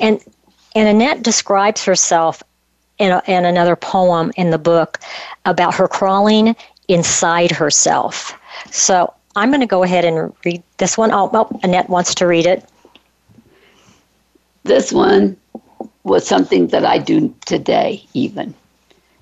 [0.00, 0.20] And
[0.76, 2.42] and Annette describes herself
[2.98, 4.98] in, a, in another poem in the book
[5.44, 6.56] about her crawling
[6.88, 8.38] inside herself.
[8.70, 11.12] So I'm going to go ahead and read this one.
[11.12, 12.64] Oh, well, Annette wants to read it.
[14.64, 15.36] This one
[16.04, 18.54] was something that I do today, even.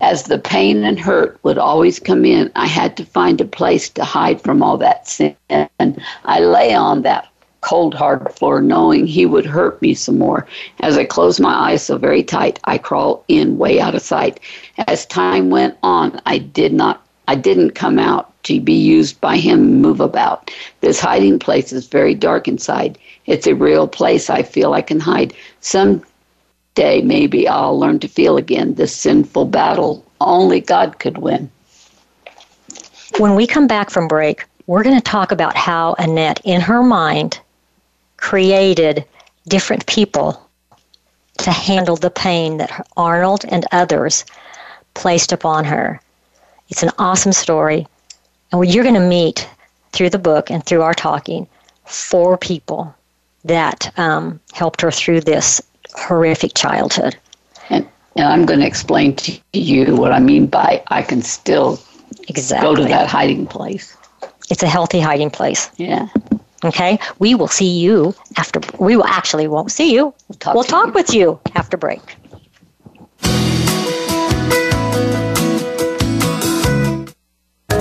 [0.02, 3.88] As the pain and hurt would always come in, I had to find a place
[3.90, 5.36] to hide from all that sin.
[5.48, 7.28] And I lay on that
[7.60, 10.46] cold, hard floor, knowing he would hurt me some more.
[10.80, 14.40] As I closed my eyes so very tight, I crawled in way out of sight.
[14.88, 19.36] As time went on, I did not I didn't come out to be used by
[19.36, 20.50] him move about.
[20.80, 22.98] This hiding place is very dark inside.
[23.26, 25.32] It's a real place I feel I can hide.
[26.74, 31.50] Someday maybe I'll learn to feel again this sinful battle only God could win.
[33.18, 36.82] When we come back from break, we're going to talk about how Annette, in her
[36.82, 37.38] mind,
[38.16, 39.04] created
[39.48, 40.48] different people
[41.38, 44.24] to handle the pain that Arnold and others
[44.94, 46.00] placed upon her.
[46.70, 47.86] It's an awesome story.
[48.50, 49.46] And you're going to meet
[49.92, 51.46] through the book and through our talking
[51.84, 52.94] four people
[53.44, 55.60] that um, helped her through this
[55.94, 57.16] horrific childhood.
[57.70, 61.80] And, and I'm going to explain to you what I mean by I can still
[62.28, 62.68] Exactly.
[62.68, 63.96] go to that hiding place.
[64.50, 65.70] It's a healthy hiding place.
[65.76, 66.08] Yeah.
[66.64, 66.98] Okay?
[67.18, 70.14] We will see you after, we will actually won't see you.
[70.28, 70.92] We'll talk we'll talk you.
[70.92, 72.00] with you after break.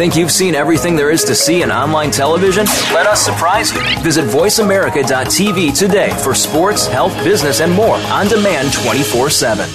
[0.01, 2.65] Think you've seen everything there is to see in online television?
[2.91, 3.81] Let us surprise you.
[4.01, 9.69] Visit VoiceAmerica.tv today for sports, health, business, and more on demand 24 7.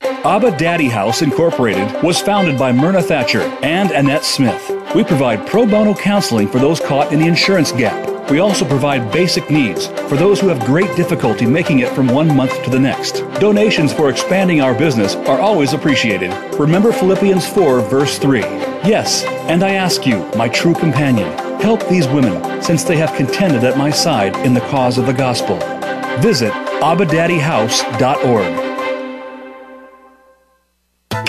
[0.00, 4.72] Abba Daddy House Incorporated was founded by Myrna Thatcher and Annette Smith.
[4.92, 8.11] We provide pro bono counseling for those caught in the insurance gap.
[8.32, 12.34] We also provide basic needs for those who have great difficulty making it from one
[12.34, 13.16] month to the next.
[13.40, 16.32] Donations for expanding our business are always appreciated.
[16.58, 18.40] Remember Philippians 4, verse 3.
[18.40, 23.64] Yes, and I ask you, my true companion, help these women since they have contended
[23.64, 25.58] at my side in the cause of the gospel.
[26.22, 28.71] Visit abadaddyhouse.org.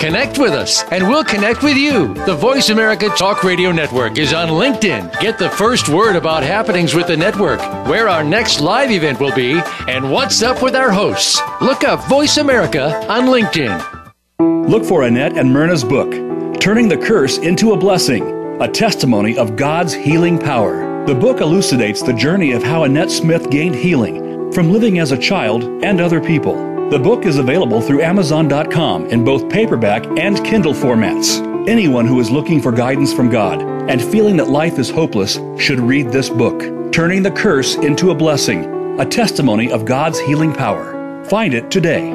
[0.04, 2.12] Connect with us, and we'll connect with you.
[2.26, 5.18] The Voice America Talk Radio Network is on LinkedIn.
[5.18, 9.34] Get the first word about happenings with the network, where our next live event will
[9.34, 11.40] be, and what's up with our hosts.
[11.62, 14.68] Look up Voice America on LinkedIn.
[14.68, 16.12] Look for Annette and Myrna's book,
[16.60, 21.06] Turning the Curse into a Blessing, a testimony of God's healing power.
[21.06, 25.18] The book elucidates the journey of how Annette Smith gained healing from living as a
[25.18, 26.73] child and other people.
[26.90, 31.40] The book is available through Amazon.com in both paperback and Kindle formats.
[31.66, 35.80] Anyone who is looking for guidance from God and feeling that life is hopeless should
[35.80, 41.24] read this book, Turning the Curse into a Blessing, a testimony of God's healing power.
[41.24, 42.10] Find it today.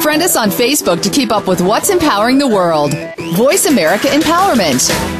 [0.00, 2.94] Friend us on Facebook to keep up with what's empowering the world.
[3.34, 5.17] Voice America Empowerment.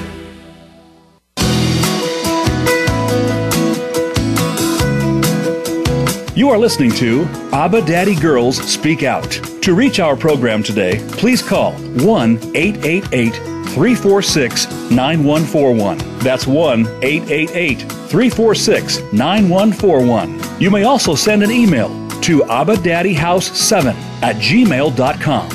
[6.39, 9.29] You are listening to Abba Daddy Girls Speak Out.
[9.63, 15.99] To reach our program today, please call 1 888 346 9141.
[16.21, 20.61] That's 1 888 346 9141.
[20.61, 21.89] You may also send an email
[22.21, 23.87] to abadaddyhouse7
[24.23, 25.49] at gmail.com.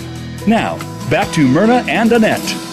[0.46, 2.73] Now, back to Myrna and Annette.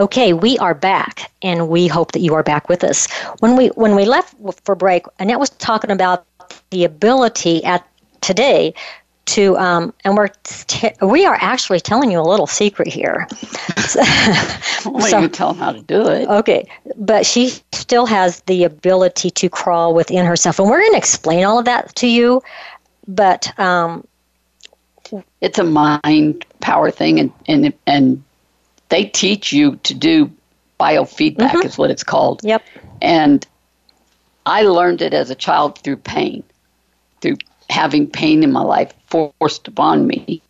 [0.00, 3.06] Okay, we are back, and we hope that you are back with us.
[3.40, 4.34] When we when we left
[4.64, 6.24] for break, Annette was talking about
[6.70, 7.86] the ability at
[8.22, 8.72] today
[9.26, 13.28] to, um, and we're t- we are actually telling you a little secret here.
[14.86, 16.26] Well, So- you tell them how to do it.
[16.28, 20.96] Okay, but she still has the ability to crawl within herself, and we're going to
[20.98, 22.42] explain all of that to you.
[23.06, 24.06] But um,
[25.42, 28.24] It's a mind power thing, and and and
[28.90, 30.30] they teach you to do
[30.78, 31.66] biofeedback mm-hmm.
[31.66, 32.40] is what it's called.
[32.44, 32.62] yep,
[33.00, 33.46] And
[34.44, 36.42] I learned it as a child through pain,
[37.20, 37.36] through
[37.68, 40.42] having pain in my life forced upon me.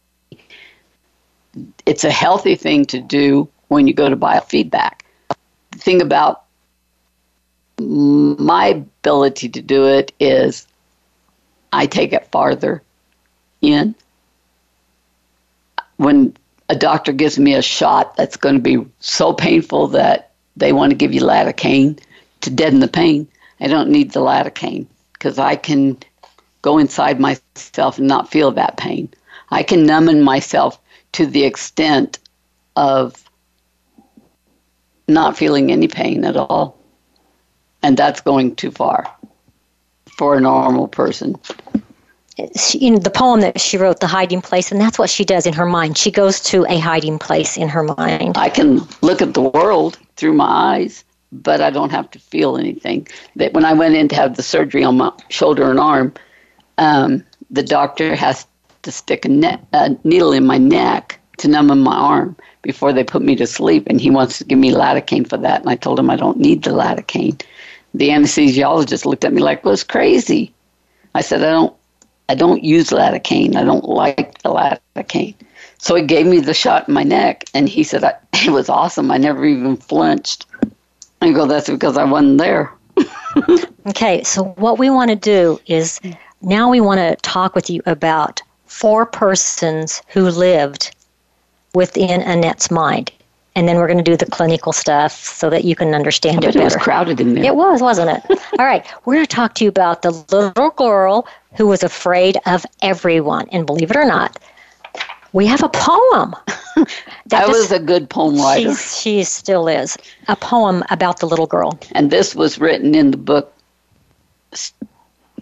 [1.84, 5.00] It's a healthy thing to do when you go to biofeedback.
[5.72, 6.44] The thing about
[7.78, 10.66] my ability to do it is
[11.72, 12.82] I take it farther
[13.60, 13.94] in.
[15.96, 16.36] When
[16.70, 20.90] a doctor gives me a shot that's going to be so painful that they want
[20.90, 21.98] to give you lidocaine
[22.42, 23.26] to deaden the pain,
[23.58, 25.98] I don't need the lidocaine because I can
[26.62, 29.12] go inside myself and not feel that pain.
[29.50, 30.80] I can numb in myself
[31.12, 32.20] to the extent
[32.76, 33.28] of
[35.08, 36.78] not feeling any pain at all.
[37.82, 39.12] And that's going too far
[40.16, 41.34] for a normal person.
[42.38, 45.52] You the poem that she wrote, The Hiding Place, and that's what she does in
[45.52, 45.98] her mind.
[45.98, 48.38] She goes to a hiding place in her mind.
[48.38, 52.56] I can look at the world through my eyes, but I don't have to feel
[52.56, 53.08] anything.
[53.36, 56.14] That when I went in to have the surgery on my shoulder and arm,
[56.78, 58.46] um, the doctor has
[58.82, 63.04] to stick a, ne- a needle in my neck to numb my arm before they
[63.04, 65.60] put me to sleep, and he wants to give me lidocaine for that.
[65.60, 67.42] And I told him I don't need the lidocaine.
[67.94, 70.52] The anesthesiologist looked at me like, well, "Was crazy?"
[71.14, 71.74] I said, "I don't,
[72.30, 73.56] I don't use lidocaine.
[73.56, 75.34] I don't like the lidocaine."
[75.78, 79.10] So he gave me the shot in my neck, and he said it was awesome.
[79.10, 80.46] I never even flinched.
[81.20, 82.72] I go, "That's because I wasn't there."
[83.88, 86.00] okay, so what we want to do is
[86.42, 90.94] now we want to talk with you about four persons who lived
[91.74, 93.10] within Annette's mind.
[93.56, 96.48] And then we're going to do the clinical stuff so that you can understand it
[96.48, 96.60] better.
[96.60, 97.44] It was crowded in there.
[97.44, 98.38] It was, wasn't it?
[98.58, 98.86] All right.
[99.04, 103.48] We're going to talk to you about the little girl who was afraid of everyone.
[103.50, 104.38] And believe it or not,
[105.32, 106.34] we have a poem.
[107.26, 108.74] That I was a good poem writer.
[108.74, 109.98] She still is.
[110.28, 111.78] A poem about the little girl.
[111.92, 113.52] And this was written in the book
[114.52, 114.78] Stars,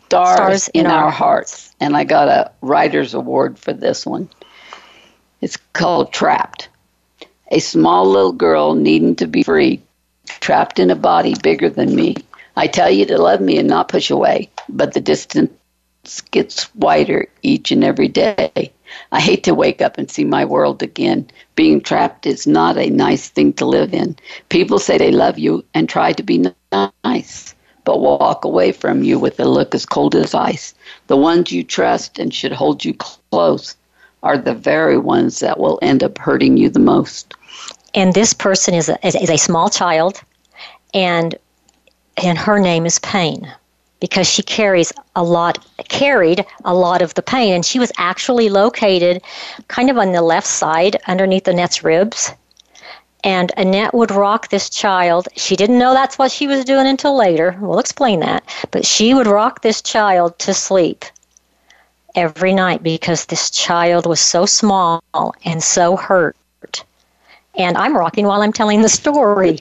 [0.07, 1.75] Stars in, in our, our Hearts.
[1.81, 4.29] And I got a writer's award for this one.
[5.41, 6.69] It's called Trapped.
[7.51, 9.81] A small little girl needing to be free,
[10.27, 12.17] trapped in a body bigger than me.
[12.57, 15.51] I tell you to love me and not push away, but the distance
[16.31, 18.71] gets wider each and every day.
[19.13, 21.27] I hate to wake up and see my world again.
[21.55, 24.17] Being trapped is not a nice thing to live in.
[24.51, 26.53] People say they love you and try to be
[27.03, 30.75] nice, but walk away from you with a look as cold as ice.
[31.07, 33.75] The ones you trust and should hold you close
[34.23, 37.35] are the very ones that will end up hurting you the most.
[37.99, 40.23] And this person is a, is a small child,
[40.95, 41.35] and
[42.17, 43.53] and her name is Pain
[43.99, 45.59] because she carries a lot
[45.89, 49.21] carried a lot of the pain and she was actually located
[49.67, 52.31] kind of on the left side underneath Annette's ribs
[53.25, 55.27] and Annette would rock this child.
[55.35, 57.59] She didn't know that's what she was doing until later.
[57.61, 58.45] We'll explain that.
[58.71, 61.05] But she would rock this child to sleep
[62.15, 65.03] every night because this child was so small
[65.45, 66.37] and so hurt.
[67.59, 69.59] And I'm rocking while I'm telling the story.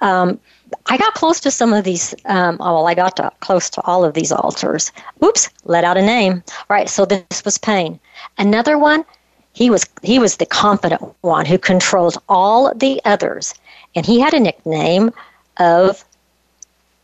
[0.00, 0.38] Um,
[0.86, 2.14] I got close to some of these.
[2.26, 4.92] Um, oh, well, I got to, close to all of these alters.
[5.24, 6.42] Oops, let out a name.
[6.48, 7.98] All right, so this was Pain.
[8.36, 9.04] Another one,
[9.52, 13.54] he was he was the confident one who controlled all the others,
[13.94, 15.10] and he had a nickname
[15.58, 16.04] of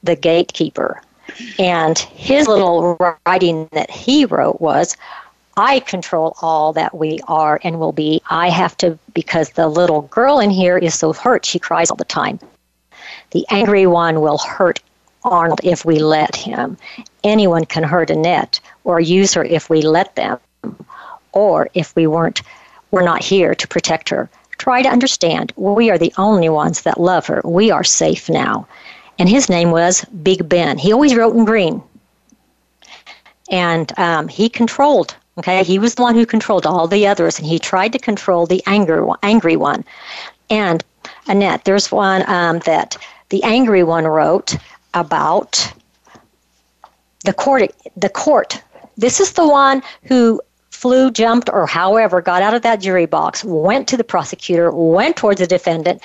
[0.03, 1.01] the gatekeeper.
[1.59, 4.97] And his little writing that he wrote was,
[5.57, 8.21] I control all that we are and will be.
[8.29, 11.97] I have to, because the little girl in here is so hurt, she cries all
[11.97, 12.38] the time.
[13.31, 14.81] The angry one will hurt
[15.25, 16.77] Arnold if we let him.
[17.23, 20.38] Anyone can hurt Annette or use her if we let them,
[21.33, 22.43] or if we weren't,
[22.90, 24.29] we're not here to protect her.
[24.59, 25.53] Try to understand.
[25.57, 27.40] We are the only ones that love her.
[27.45, 28.67] We are safe now
[29.19, 30.79] and his name was Big Ben.
[30.79, 31.83] He always wrote in green,
[33.51, 35.14] and um, he controlled.
[35.37, 38.47] Okay, he was the one who controlled all the others, and he tried to control
[38.47, 39.85] the anger, angry one.
[40.49, 40.85] And
[41.27, 42.97] Annette, there's one um, that
[43.31, 44.57] the angry one wrote
[44.92, 45.73] about
[47.25, 47.73] the court.
[47.97, 48.62] The court.
[48.97, 53.43] This is the one who flew, jumped, or however got out of that jury box,
[53.43, 56.01] went to the prosecutor, went towards the defendant,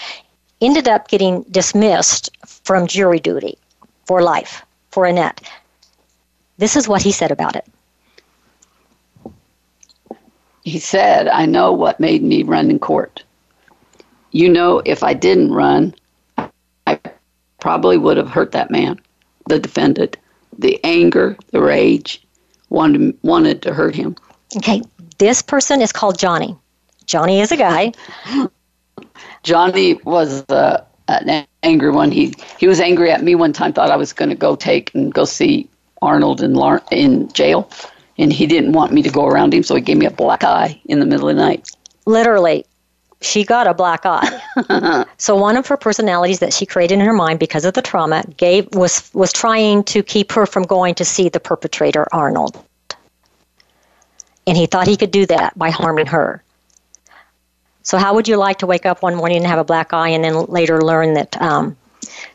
[0.61, 3.57] ended up getting dismissed from jury duty
[4.05, 5.41] for life for Annette.
[6.57, 7.65] This is what he said about it.
[10.69, 13.23] He said, I know what made me run in court.
[14.31, 15.95] You know, if I didn't run,
[16.85, 16.99] I
[17.59, 18.99] probably would have hurt that man,
[19.47, 20.17] the defendant.
[20.57, 22.21] The anger, the rage,
[22.69, 24.15] wanted, wanted to hurt him.
[24.57, 24.81] Okay,
[25.17, 26.57] this person is called Johnny.
[27.05, 27.93] Johnny is a guy
[29.43, 32.11] Johnny was uh, an angry one.
[32.11, 33.73] He he was angry at me one time.
[33.73, 35.69] Thought I was going to go take and go see
[36.01, 36.57] Arnold in
[36.91, 37.69] in jail,
[38.19, 40.43] and he didn't want me to go around him, so he gave me a black
[40.43, 41.71] eye in the middle of the night.
[42.05, 42.65] Literally,
[43.21, 45.05] she got a black eye.
[45.17, 48.23] so one of her personalities that she created in her mind because of the trauma
[48.37, 52.63] gave was was trying to keep her from going to see the perpetrator Arnold.
[54.45, 56.43] And he thought he could do that by harming her.
[57.83, 60.09] So how would you like to wake up one morning and have a black eye
[60.09, 61.77] and then later learn that um,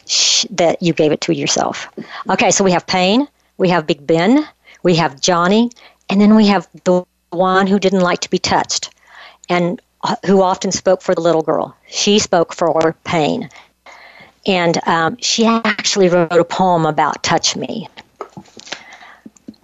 [0.07, 1.89] sh- that you gave it to yourself?
[2.30, 3.28] Okay, so we have pain,
[3.59, 4.47] we have Big Ben,
[4.85, 5.70] we have Johnny,
[6.09, 8.91] and then we have the one who didn't like to be touched
[9.49, 9.80] and
[10.26, 11.76] who often spoke for the little girl.
[11.89, 13.49] She spoke for pain.
[14.47, 17.89] And um, she actually wrote a poem about Touch Me.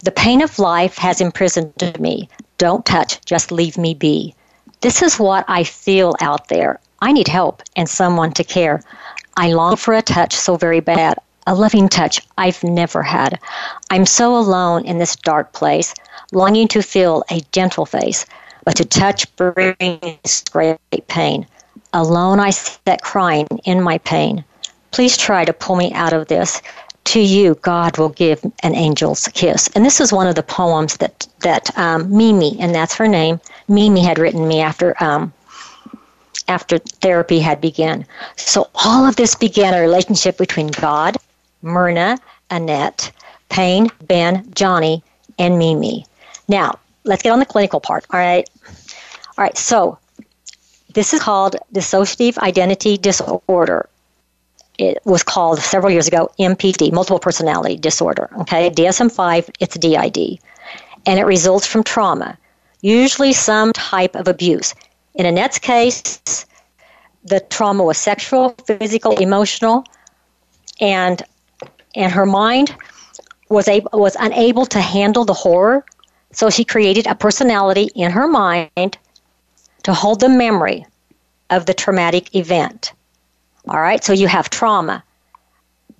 [0.03, 2.31] The pain of life has imprisoned me.
[2.57, 4.35] Don't touch, just leave me be.
[4.81, 6.81] This is what I feel out there.
[7.03, 8.83] I need help and someone to care.
[9.37, 13.39] I long for a touch so very bad, a loving touch I've never had.
[13.91, 15.95] I'm so alone in this dark place,
[16.33, 18.27] longing to feel a gentle face,
[18.65, 20.79] but to touch brings great
[21.09, 21.47] pain.
[21.93, 24.45] Alone I sit crying in my pain.
[24.91, 26.61] Please try to pull me out of this.
[27.05, 29.69] To you, God will give an angel's kiss.
[29.75, 33.41] And this is one of the poems that that um, Mimi, and that's her name,
[33.69, 35.33] Mimi had written me after um,
[36.47, 38.05] after therapy had begun.
[38.37, 41.17] So all of this began a relationship between God,
[41.63, 42.19] Myrna,
[42.51, 43.13] Annette,
[43.49, 45.03] Pain, Ben, Johnny,
[45.39, 46.07] and Mimi.
[46.49, 48.07] Now, let's get on the clinical part.
[48.11, 48.49] All right.
[48.67, 49.57] All right.
[49.57, 49.99] So
[50.95, 53.89] this is called dissociative identity disorder.
[54.79, 58.31] It was called several years ago MPD, multiple personality disorder.
[58.41, 60.39] Okay, DSM 5, it's DID.
[61.07, 62.39] And it results from trauma,
[62.81, 64.75] usually some type of abuse.
[65.15, 66.47] In Annette's case,
[67.25, 69.85] the trauma was sexual, physical, emotional,
[70.81, 71.23] and
[71.95, 72.75] and her mind
[73.49, 75.85] was able, was unable to handle the horror
[76.33, 78.97] so she created a personality in her mind
[79.83, 80.87] to hold the memory
[81.51, 82.93] of the traumatic event.
[83.69, 85.03] All right, so you have trauma.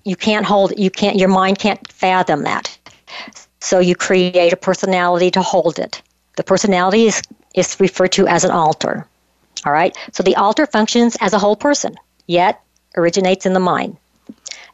[0.03, 2.77] You can't hold you can't your mind can't fathom that.
[3.59, 6.01] So you create a personality to hold it.
[6.37, 7.21] The personality is,
[7.53, 9.07] is referred to as an alter.
[9.65, 9.95] All right?
[10.11, 12.61] So the alter functions as a whole person, yet
[12.97, 13.97] originates in the mind.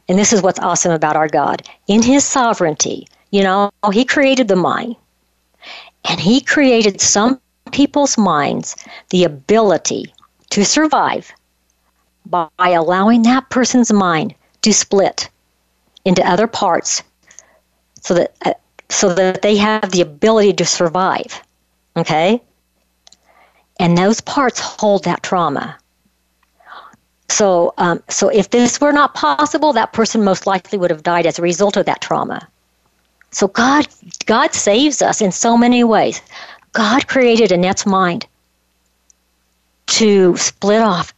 [0.08, 1.62] And this is what's awesome about our God.
[1.86, 4.96] In his sovereignty, you know, he created the mind.
[6.04, 7.40] And he created some
[7.72, 8.76] people's minds
[9.10, 10.12] the ability
[10.50, 11.32] to survive
[12.26, 15.28] by allowing that person's mind to split
[16.04, 17.02] into other parts
[18.00, 18.54] so that uh,
[18.88, 21.42] so that they have the ability to survive
[21.96, 22.40] okay
[23.78, 25.76] and those parts hold that trauma
[27.28, 31.26] so um, so if this were not possible that person most likely would have died
[31.26, 32.48] as a result of that trauma
[33.30, 33.86] so God,
[34.26, 36.20] God saves us in so many ways.
[36.72, 38.26] God created Annette's mind
[39.86, 41.12] to split off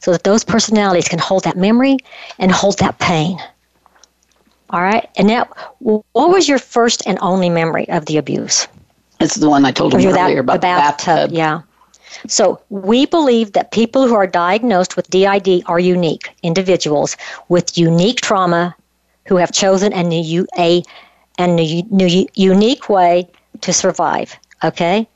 [0.00, 1.98] so that those personalities can hold that memory
[2.38, 3.38] and hold that pain.
[4.70, 5.08] All right.
[5.16, 5.48] Annette,
[5.78, 8.66] what was your first and only memory of the abuse?
[9.20, 11.30] It's the one I told you earlier about, the bathtub.
[11.32, 11.62] Yeah.
[12.26, 17.16] So we believe that people who are diagnosed with DID are unique individuals
[17.48, 18.74] with unique trauma
[19.26, 20.82] who have chosen a, a
[21.38, 23.28] and a new, unique way
[23.60, 24.34] to survive.
[24.64, 25.08] Okay?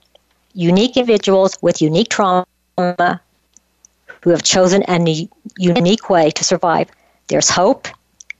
[0.54, 2.46] Unique individuals with unique trauma
[2.76, 5.28] who have chosen a
[5.58, 6.88] unique way to survive.
[7.28, 7.88] There's hope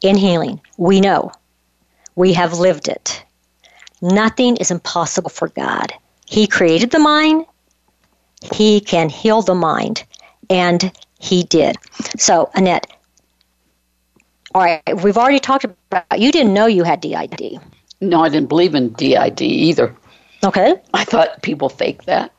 [0.03, 0.61] in healing.
[0.77, 1.33] We know.
[2.17, 3.25] We have lived it.
[4.03, 5.93] Nothing is impossible for God.
[6.27, 7.45] He created the mind,
[8.55, 10.05] He can heal the mind,
[10.49, 11.77] and He did.
[12.17, 12.87] So, Annette,
[14.55, 17.61] all right, we've already talked about you didn't know you had DID.
[18.01, 19.95] No, I didn't believe in DID either.
[20.43, 20.75] Okay.
[20.95, 22.33] I thought people fake that.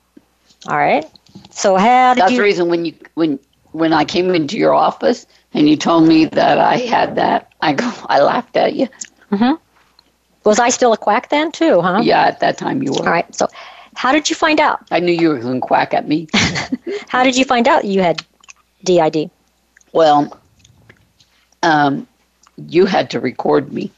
[0.67, 1.05] All right.
[1.51, 2.37] So how That's you...
[2.37, 3.39] the reason when you when
[3.71, 7.73] when I came into your office and you told me that I had that, I
[7.73, 8.87] go I laughed at you.
[9.31, 9.59] Mhm.
[10.43, 12.01] Was I still a quack then too, huh?
[12.03, 12.99] Yeah, at that time you were.
[12.99, 13.33] All right.
[13.35, 13.47] So
[13.95, 14.87] how did you find out?
[14.91, 16.27] I knew you were going to quack at me.
[17.07, 18.25] how did you find out you had
[18.83, 19.29] DID?
[19.93, 20.39] Well,
[21.63, 22.07] um,
[22.67, 23.91] you had to record me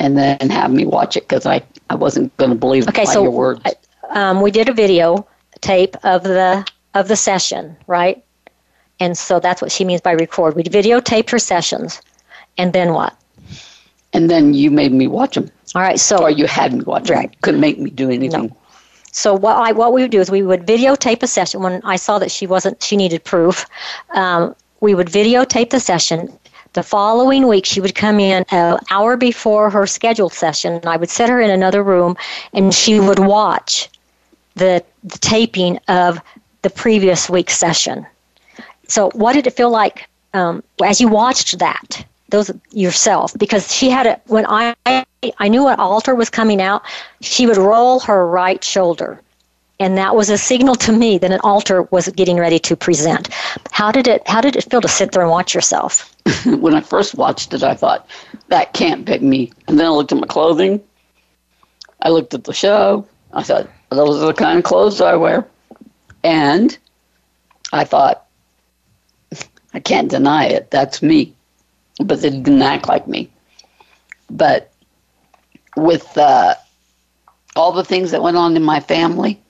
[0.00, 3.22] and then have me watch it because I, I wasn't going to believe okay, so,
[3.22, 3.60] your words.
[4.10, 5.26] Um, we did a video
[5.60, 8.24] tape of the of the session, right?
[9.00, 10.56] And so that's what she means by record.
[10.56, 12.00] We videotaped her sessions,
[12.56, 13.14] and then what?
[14.12, 15.50] And then you made me watch them.
[15.74, 17.30] All right, so or you had me watch right.
[17.30, 17.38] them.
[17.42, 18.46] Couldn't make me do anything.
[18.46, 18.56] No.
[19.18, 21.96] So what I what we would do is we would videotape a session when I
[21.96, 23.66] saw that she wasn't she needed proof.
[24.14, 26.38] Um, we would videotape the session
[26.74, 30.80] the following week, she would come in an hour before her scheduled session.
[30.86, 32.16] I would set her in another room,
[32.52, 33.88] and she would watch
[34.54, 36.20] the, the taping of
[36.62, 38.06] the previous week's session.
[38.86, 42.06] So, what did it feel like um, as you watched that?
[42.30, 44.76] Those yourself, because she had it when I
[45.38, 46.82] I knew an alter was coming out,
[47.20, 49.20] she would roll her right shoulder,
[49.80, 53.28] and that was a signal to me that an alter was getting ready to present.
[53.72, 56.14] How did it How did it feel to sit there and watch yourself?
[56.46, 58.08] when I first watched it, I thought
[58.48, 60.80] that can't be me, and then I looked at my clothing.
[62.00, 63.06] I looked at the show.
[63.32, 65.44] I thought those are the kind of clothes I wear,
[66.22, 66.78] and
[67.72, 68.26] I thought
[69.74, 70.70] I can't deny it.
[70.70, 71.34] That's me.
[71.98, 73.28] But they didn't act like me.
[74.30, 74.72] But
[75.78, 76.54] with uh,
[77.56, 79.40] all the things that went on in my family,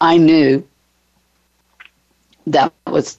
[0.00, 0.66] I knew
[2.46, 3.18] that was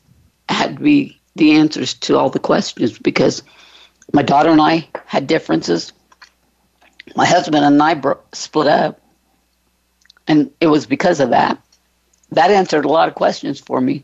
[0.50, 3.44] had to be the answers to all the questions because
[4.14, 5.94] my daughter and I had differences.
[7.16, 9.00] My husband and I bro- split up,
[10.28, 11.62] and it was because of that.
[12.32, 14.04] That answered a lot of questions for me.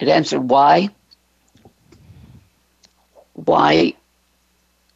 [0.00, 0.90] It answered why,
[3.34, 3.94] why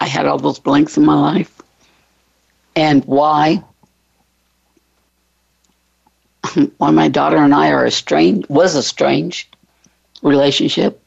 [0.01, 1.52] I had all those blanks in my life,
[2.77, 3.63] and why
[6.79, 9.49] why my daughter and I are estranged was a strange
[10.23, 10.99] relationship.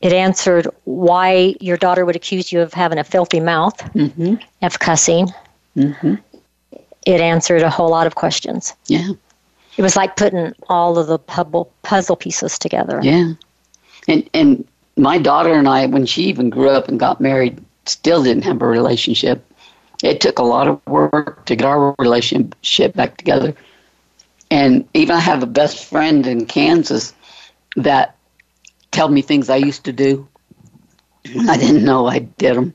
[0.00, 4.34] It answered why your daughter would accuse you of having a filthy mouth, Mm-hmm.
[4.62, 5.28] of cussing.
[5.76, 6.14] Mm-hmm.
[7.06, 8.74] It answered a whole lot of questions.
[8.86, 9.08] Yeah,
[9.76, 13.00] It was like putting all of the puzzle puzzle pieces together.
[13.02, 13.32] yeah.
[14.06, 14.66] And and
[14.96, 18.60] my daughter and I, when she even grew up and got married, still didn't have
[18.62, 19.44] a relationship.
[20.02, 23.54] It took a lot of work to get our relationship back together.
[24.50, 27.12] And even I have a best friend in Kansas
[27.76, 28.16] that
[28.90, 30.28] tell me things I used to do.
[31.48, 32.74] I didn't know I did them.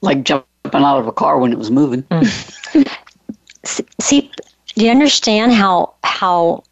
[0.00, 2.02] Like jumping out of a car when it was moving.
[2.04, 2.88] Mm.
[4.00, 4.30] See,
[4.74, 6.62] do you understand how how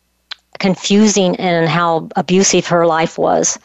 [0.59, 3.59] confusing and how abusive her life was?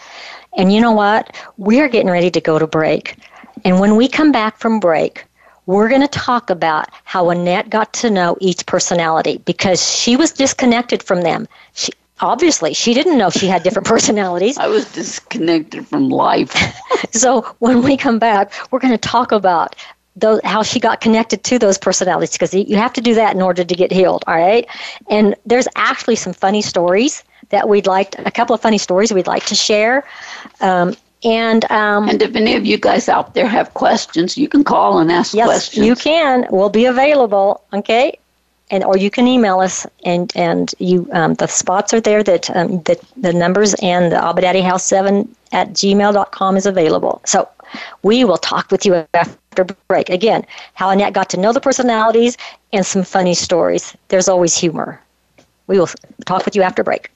[0.58, 1.36] And you know what?
[1.58, 3.18] We're getting ready to go to break.
[3.64, 5.27] And when we come back from break,
[5.68, 10.32] we're going to talk about how Annette got to know each personality because she was
[10.32, 11.48] disconnected from them.
[11.74, 11.92] She,
[12.22, 14.58] obviously, she didn't know she had different personalities.
[14.58, 16.56] I was disconnected from life.
[17.12, 19.76] So when we come back, we're going to talk about
[20.16, 23.42] those, how she got connected to those personalities because you have to do that in
[23.42, 24.24] order to get healed.
[24.28, 24.68] All right,
[25.10, 29.28] and there's actually some funny stories that we'd like, a couple of funny stories we'd
[29.28, 30.04] like to share.
[30.60, 34.64] Um, and um, And if any of you guys out there have questions, you can
[34.64, 35.86] call and ask yes, questions.
[35.86, 36.46] you can.
[36.52, 37.62] We'll be available.
[37.74, 38.18] Okay.
[38.70, 42.50] And or you can email us, and and you um, the spots are there that
[42.56, 47.22] um, the the numbers and the Abadaddy House seven at gmail.com is available.
[47.26, 47.48] So
[48.04, 50.10] we will talk with you after break.
[50.10, 52.38] Again, how Annette got to know the personalities
[52.74, 53.96] and some funny stories.
[54.10, 55.02] There's always humor.
[55.68, 55.90] We will
[56.26, 57.10] talk with you after break.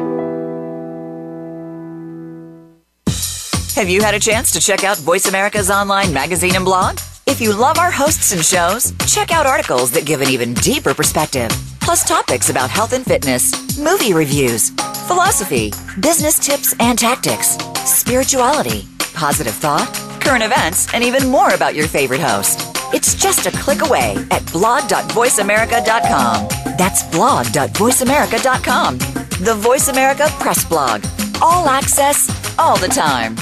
[3.75, 6.97] Have you had a chance to check out Voice America's online magazine and blog?
[7.27, 10.95] If you love our hosts and shows, check out articles that give an even deeper
[10.95, 11.51] perspective,
[11.83, 14.69] plus topics about health and fitness, movie reviews,
[15.07, 21.87] philosophy, business tips and tactics, spirituality, positive thought, current events, and even more about your
[21.87, 22.59] favorite host.
[22.93, 26.47] It's just a click away at blog.voiceamerica.com.
[26.77, 28.97] That's blog.voiceamerica.com.
[29.43, 31.03] The Voice America Press Blog.
[31.41, 33.35] All access, all the time.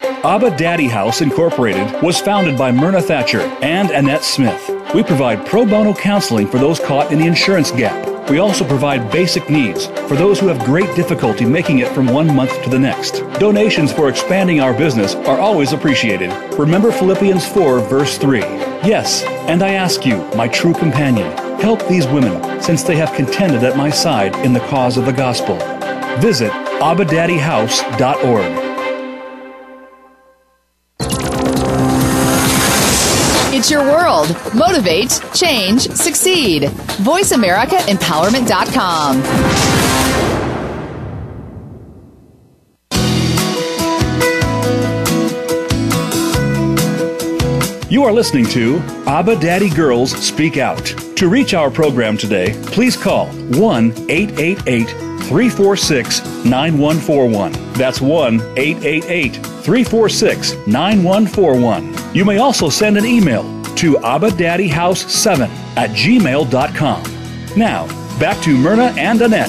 [0.00, 4.70] Abba Daddy House Incorporated was founded by Myrna Thatcher and Annette Smith.
[4.94, 8.28] We provide pro bono counseling for those caught in the insurance gap.
[8.28, 12.34] We also provide basic needs for those who have great difficulty making it from one
[12.34, 13.20] month to the next.
[13.40, 16.30] Donations for expanding our business are always appreciated.
[16.58, 18.40] Remember Philippians 4, verse 3.
[18.40, 23.64] Yes, and I ask you, my true companion, help these women since they have contended
[23.64, 25.56] at my side in the cause of the gospel.
[26.20, 28.67] Visit abadaddyhouse.org.
[33.70, 34.34] Your world.
[34.54, 36.62] Motivate, change, succeed.
[36.62, 39.22] VoiceAmericaEmpowerment.com.
[47.90, 50.84] You are listening to ABBA Daddy Girls Speak Out.
[51.16, 57.52] To reach our program today, please call 1 888 346 9141.
[57.74, 62.14] That's 1 888 346 9141.
[62.14, 67.02] You may also send an email to abbadaddyhouse7 at gmail.com.
[67.56, 67.86] Now,
[68.18, 69.48] back to Myrna and Annette.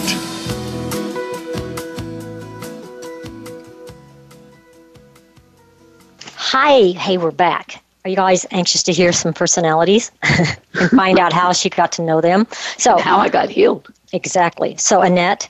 [6.36, 7.84] Hi, hey, we're back.
[8.05, 12.03] Are you guys anxious to hear some personalities and find out how she got to
[12.03, 12.47] know them?
[12.77, 13.88] So, how I got healed.
[14.13, 14.77] Exactly.
[14.77, 15.49] So, Annette,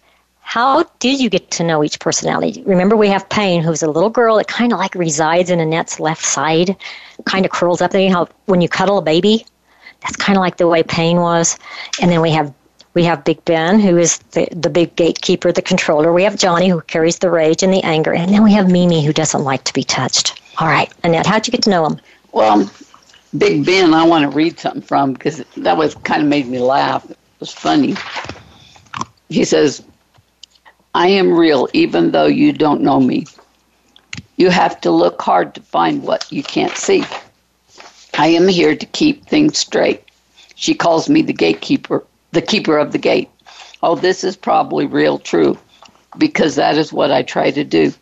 [0.49, 2.63] how did you get to know each personality?
[2.65, 5.99] Remember, we have Pain, who's a little girl that kind of like resides in Annette's
[5.99, 6.75] left side,
[7.25, 8.01] kind of curls up there.
[8.01, 9.45] You know, how when you cuddle a baby,
[10.01, 11.59] that's kind of like the way Pain was.
[12.01, 12.51] And then we have
[12.95, 16.11] we have Big Ben, who is the, the big gatekeeper, the controller.
[16.11, 18.15] We have Johnny, who carries the rage and the anger.
[18.15, 20.41] And then we have Mimi, who doesn't like to be touched.
[20.57, 22.01] All right, Annette, how'd you get to know him?
[22.31, 22.71] Well,
[23.37, 26.57] Big Ben, I want to read something from because that was kind of made me
[26.57, 27.07] laugh.
[27.07, 27.95] It was funny.
[29.29, 29.83] He says,
[30.99, 33.25] I am real even though you don't know me.
[34.35, 37.05] You have to look hard to find what you can't see.
[38.17, 40.03] I am here to keep things straight.
[40.55, 43.29] She calls me the gatekeeper, the keeper of the gate.
[43.81, 45.57] Oh, this is probably real true
[46.17, 47.93] because that is what I try to do.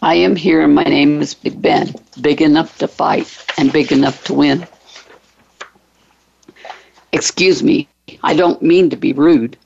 [0.00, 3.28] I am here and my name is Big Ben, big enough to fight
[3.58, 4.66] and big enough to win.
[7.12, 7.86] Excuse me,
[8.22, 9.58] I don't mean to be rude,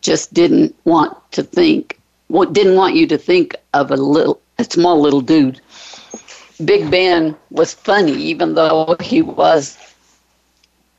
[0.00, 1.99] just didn't want to think,
[2.52, 5.60] didn't want you to think of a little, a small little dude.
[6.64, 9.78] Big Ben was funny, even though he was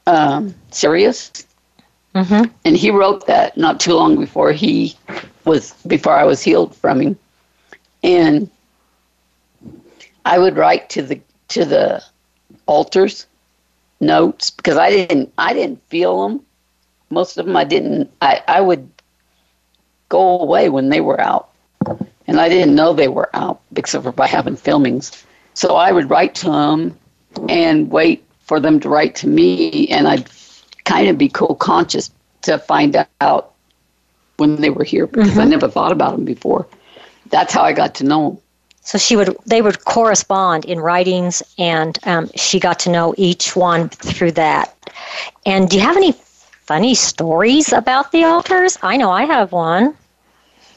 [0.08, 1.46] um, serious.
[2.16, 2.52] Mm-hmm.
[2.66, 4.96] And he wrote that not too long before he
[5.46, 7.18] was, before I was healed from him.
[8.04, 8.50] And
[10.26, 11.20] I would write to the
[11.50, 12.04] to the
[12.66, 13.26] alters
[14.00, 16.46] notes because I didn't I didn't feel them.
[17.10, 18.12] Most of them I didn't.
[18.22, 18.90] I I would
[20.12, 21.50] go away when they were out,
[22.28, 25.26] and I didn't know they were out except for by having filmings.
[25.54, 26.98] So I would write to them
[27.50, 30.30] and wait for them to write to me, and I'd
[30.84, 33.54] kind of be cool conscious to find out
[34.38, 35.40] when they were here because mm-hmm.
[35.40, 36.68] I never thought about them before.
[37.30, 38.38] That's how I got to know them.
[38.84, 43.56] So she would, they would correspond in writings, and um, she got to know each
[43.56, 44.76] one through that.
[45.46, 46.14] And do you have any
[46.66, 48.78] funny stories about the alters?
[48.82, 49.96] I know I have one.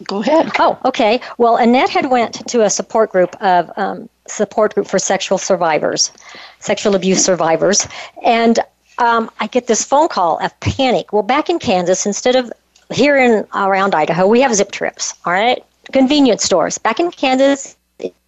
[0.06, 0.50] Go ahead.
[0.58, 1.20] Oh, okay.
[1.38, 6.12] Well, Annette had went to a support group of um, support group for sexual survivors,
[6.60, 7.86] sexual abuse survivors,
[8.24, 8.58] and
[8.98, 11.12] um, I get this phone call of panic.
[11.12, 12.52] Well, back in Kansas, instead of
[12.92, 15.14] here in around Idaho, we have zip trips.
[15.24, 16.78] All right, convenience stores.
[16.78, 17.76] Back in Kansas,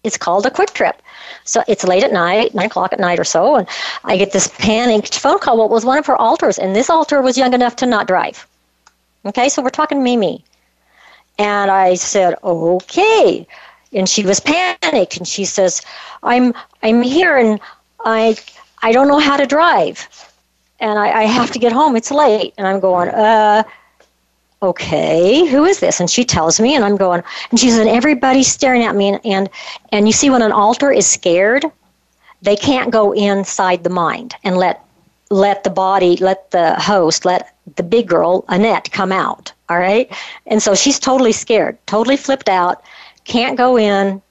[0.03, 1.01] it's called a quick trip.
[1.43, 3.67] So it's late at night, nine o'clock at night or so, and
[4.03, 5.57] I get this panicked phone call.
[5.57, 8.07] Well, it was one of her alters, and this alter was young enough to not
[8.07, 8.45] drive.
[9.25, 10.43] Okay, so we're talking Mimi.
[11.37, 13.47] And I said, okay.
[13.93, 15.81] And she was panicked, and she says,
[16.23, 17.59] I'm I'm here, and
[18.03, 18.35] I
[18.81, 20.07] I don't know how to drive,
[20.79, 21.95] and I, I have to get home.
[21.95, 23.63] It's late, and I'm going, uh
[24.61, 25.99] okay, who is this?
[25.99, 27.21] And she tells me, and I'm going,
[27.51, 29.09] and she says, and everybody's staring at me.
[29.09, 29.49] And, and,
[29.91, 31.63] and you see, when an alter is scared,
[32.41, 34.83] they can't go inside the mind and let
[35.29, 39.51] let the body, let the host, let the big girl, Annette, come out.
[39.69, 40.11] All right.
[40.45, 42.83] And so she's totally scared, totally flipped out,
[43.25, 44.21] can't go in,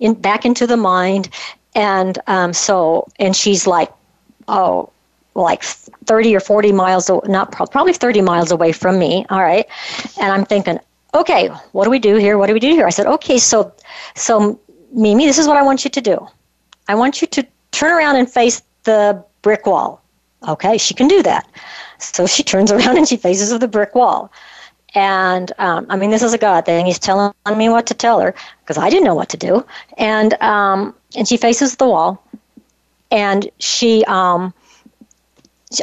[0.00, 1.28] in back into the mind.
[1.74, 3.90] And um, so, and she's like,
[4.48, 4.90] oh,
[5.34, 9.24] like 30 or 40 miles, not probably 30 miles away from me.
[9.30, 9.66] All right.
[10.18, 10.80] And I'm thinking,
[11.14, 12.38] okay, what do we do here?
[12.38, 12.86] What do we do here?
[12.86, 13.72] I said, okay, so,
[14.14, 14.58] so
[14.92, 16.26] Mimi, this is what I want you to do.
[16.88, 20.02] I want you to turn around and face the brick wall.
[20.46, 21.48] Okay, she can do that.
[21.98, 24.32] So she turns around and she faces the brick wall.
[24.94, 26.86] And um, I mean, this is a God thing.
[26.86, 29.64] He's telling me what to tell her because I didn't know what to do.
[29.98, 32.22] And um, and she faces the wall,
[33.10, 34.52] and she um,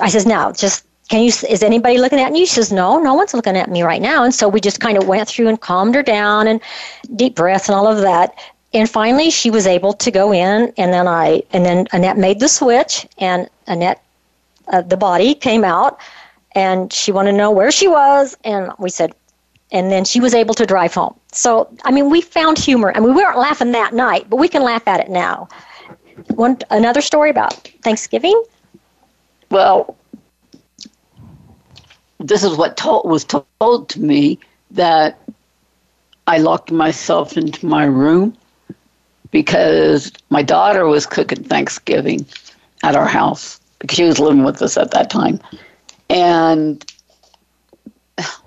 [0.02, 2.46] I says, now, just can you, is anybody looking at you?
[2.46, 4.24] She says, no, no one's looking at me right now.
[4.24, 6.60] And so we just kind of went through and calmed her down and
[7.16, 8.34] deep breaths and all of that.
[8.74, 12.40] And finally, she was able to go in, and then I, and then Annette made
[12.40, 14.04] the switch, and Annette,
[14.68, 16.00] uh, the body came out,
[16.56, 19.14] and she wanted to know where she was, and we said,
[19.72, 21.16] and then she was able to drive home.
[21.32, 22.94] So, I mean, we found humor.
[22.96, 25.50] I mean, we weren't laughing that night, but we can laugh at it now.
[26.36, 28.42] One another story about Thanksgiving
[29.52, 29.98] Well,
[32.20, 34.40] this is what was told to me
[34.72, 35.20] that
[36.28, 38.36] I locked myself into my room
[39.32, 42.26] because my daughter was cooking Thanksgiving
[42.84, 45.40] at our house because she was living with us at that time.
[46.10, 46.86] And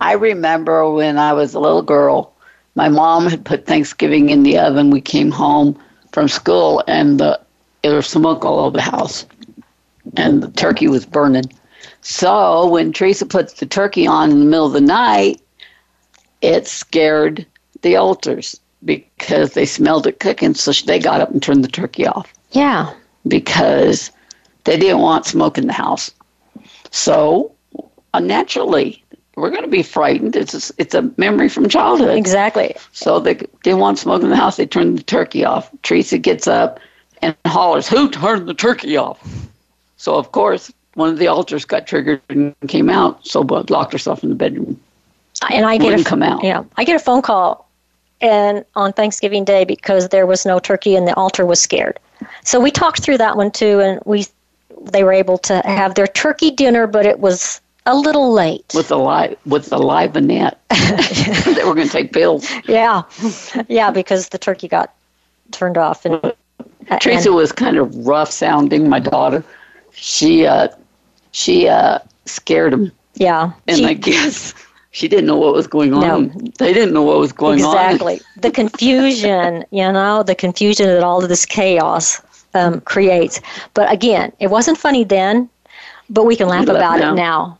[0.01, 2.33] I remember when I was a little girl,
[2.75, 4.91] my mom had put Thanksgiving in the oven.
[4.91, 5.79] We came home
[6.13, 7.41] from school and the,
[7.83, 9.27] there was smoke all over the house
[10.17, 11.45] and the turkey was burning.
[12.01, 15.41] So when Teresa puts the turkey on in the middle of the night,
[16.41, 17.45] it scared
[17.83, 20.55] the alters because they smelled it cooking.
[20.55, 22.33] So they got up and turned the turkey off.
[22.53, 22.93] Yeah.
[23.27, 24.11] Because
[24.65, 26.11] they didn't want smoke in the house.
[26.91, 27.55] So
[28.15, 29.03] uh, naturally,
[29.37, 30.37] we're going to be frightened.
[30.37, 32.17] It's a, it's a memory from childhood.
[32.17, 32.75] Exactly.
[32.93, 34.57] So they didn't want smoke in the house.
[34.57, 35.71] They turned the turkey off.
[35.83, 36.81] Teresa gets up
[37.23, 39.21] and hollers, "Who turned the turkey off?"
[39.97, 43.27] So of course, one of the alters got triggered and came out.
[43.27, 44.81] So Bud locked herself in the bedroom.
[45.51, 46.43] And I get a come out.
[46.43, 47.69] Yeah, I get a phone call,
[48.21, 52.01] and on Thanksgiving Day because there was no turkey and the alter was scared.
[52.45, 54.27] So we talked through that one too, and we
[54.93, 58.71] they were able to have their turkey dinner, but it was a little late.
[58.75, 60.61] with the live with the live Annette.
[60.71, 62.51] they were going to take pills.
[62.67, 63.03] Yeah,
[63.69, 64.95] yeah, because the turkey got
[65.53, 66.33] turned off and.
[67.01, 68.89] Teresa and- was kind of rough sounding.
[68.89, 69.45] My daughter,
[69.93, 70.69] she uh,
[71.33, 74.55] she uh, scared him, yeah, and she- I guess
[74.91, 76.01] she didn't know what was going on.
[76.01, 76.51] No.
[76.59, 77.75] They didn't know what was going on.
[77.75, 82.23] exactly the confusion you know the confusion and all of this chaos
[82.55, 83.41] um, creates
[83.75, 85.49] but again it wasn't funny then
[86.11, 87.13] but we can laugh laugh about now.
[87.13, 87.59] it now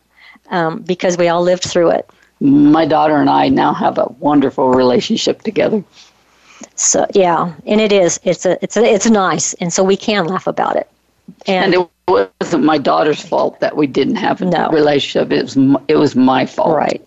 [0.51, 2.09] um, because we all lived through it
[2.39, 5.83] My daughter and I now have a wonderful relationship together.
[6.75, 10.25] so yeah and it is it's a it's a, it's nice and so we can
[10.25, 10.89] laugh about it
[11.47, 14.69] And it wasn't my daughter's fault that we didn't have a No.
[14.69, 15.31] relationship.
[15.31, 16.75] It was it was my fault.
[16.75, 17.01] right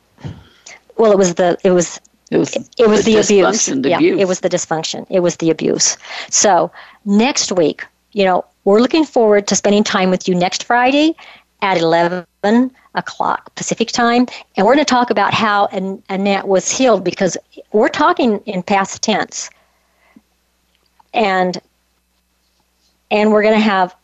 [0.96, 2.00] well it was the it was
[2.32, 3.68] It was it was the, abuse.
[3.68, 4.20] yeah, abuse.
[4.20, 5.06] it was the dysfunction.
[5.10, 5.96] It was the abuse.
[6.30, 6.70] So
[7.04, 11.14] next week, you know, we're looking forward to spending time with you next Friday
[11.60, 12.24] at eleven
[12.94, 14.26] o'clock Pacific time,
[14.56, 17.36] and we're going to talk about how An- Annette was healed because
[17.72, 19.50] we're talking in past tense,
[21.14, 21.58] and
[23.10, 23.94] and we're going to have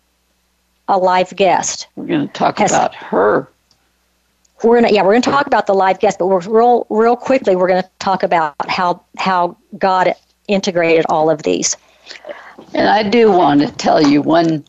[0.89, 2.71] a live guest We're going to talk Yes.
[2.73, 3.49] about her.
[4.63, 7.57] We're gonna yeah we're gonna talk about the live guest, but we're real real quickly
[7.57, 10.15] we're gonna talk about how how God
[10.49, 11.77] integrated all of these.
[12.75, 14.65] And I do want to tell you one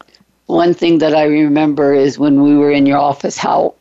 [0.45, 3.75] one thing that I remember is when we were in your office how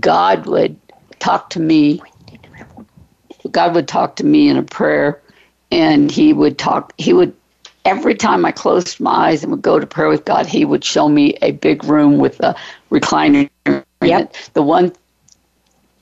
[0.00, 0.76] God would
[1.18, 2.00] talk to me.
[3.50, 5.20] God would talk to me in a prayer
[5.70, 7.34] and he would talk he would
[7.84, 10.84] every time I closed my eyes and would go to prayer with God, he would
[10.84, 12.54] show me a big room with a
[12.90, 14.34] recliner in Yep.
[14.54, 14.92] The one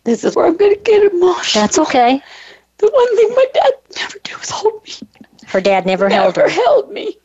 [0.04, 1.62] this is where I'm gonna get emotional.
[1.62, 2.22] That's okay.
[2.78, 4.92] The one thing my dad never did was hold me
[5.46, 6.42] Her dad never held her.
[6.42, 7.16] never held me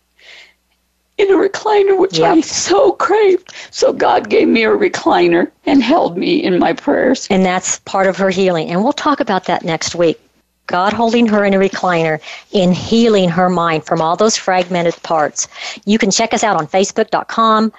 [1.18, 2.38] in a recliner, which Yep.
[2.38, 3.54] I so craved.
[3.72, 7.26] So God gave me a recliner and held me in my prayers.
[7.30, 8.70] And that's part of her healing.
[8.70, 10.20] And we'll talk about that next week.
[10.68, 12.20] God holding her in a recliner
[12.52, 15.48] in healing her mind from all those fragmented parts.
[15.86, 17.72] You can check us out on Facebook.com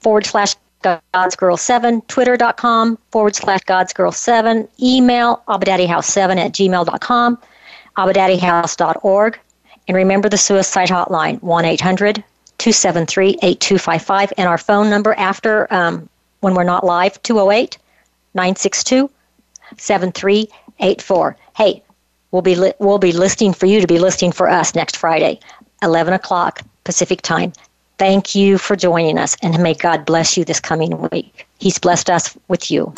[0.00, 7.38] forward slash God's Girl 7, Twitter.com forward slash God's Girl 7, email abadaddyhouse7 at gmail.com,
[7.96, 9.38] abadaddyhouse.org,
[9.88, 12.16] and remember the suicide hotline 1 800
[12.58, 16.08] 273 8255, and our phone number after um,
[16.40, 17.78] when we're not live 208
[18.34, 19.10] 962
[19.76, 21.36] 7384.
[21.56, 21.82] Hey,
[22.30, 25.40] we'll be li- we'll be listening for you to be listening for us next Friday,
[25.82, 27.52] 11 o'clock Pacific time.
[27.98, 31.46] Thank you for joining us, and may God bless you this coming week.
[31.58, 32.92] He's blessed us with you.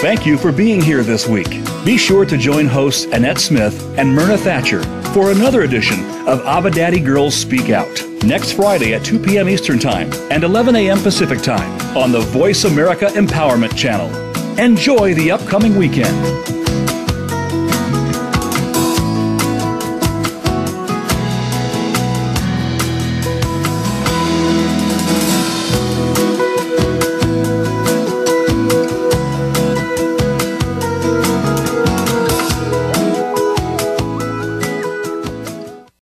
[0.00, 1.48] Thank you for being here this week.
[1.84, 4.82] Be sure to join hosts Annette Smith and Myrna Thatcher
[5.12, 5.98] for another edition
[6.28, 9.48] of Abba Daddy Girls Speak Out next Friday at 2 p.m.
[9.48, 10.98] Eastern Time and 11 a.m.
[10.98, 14.10] Pacific Time on the Voice America Empowerment Channel.
[14.58, 16.65] Enjoy the upcoming weekend.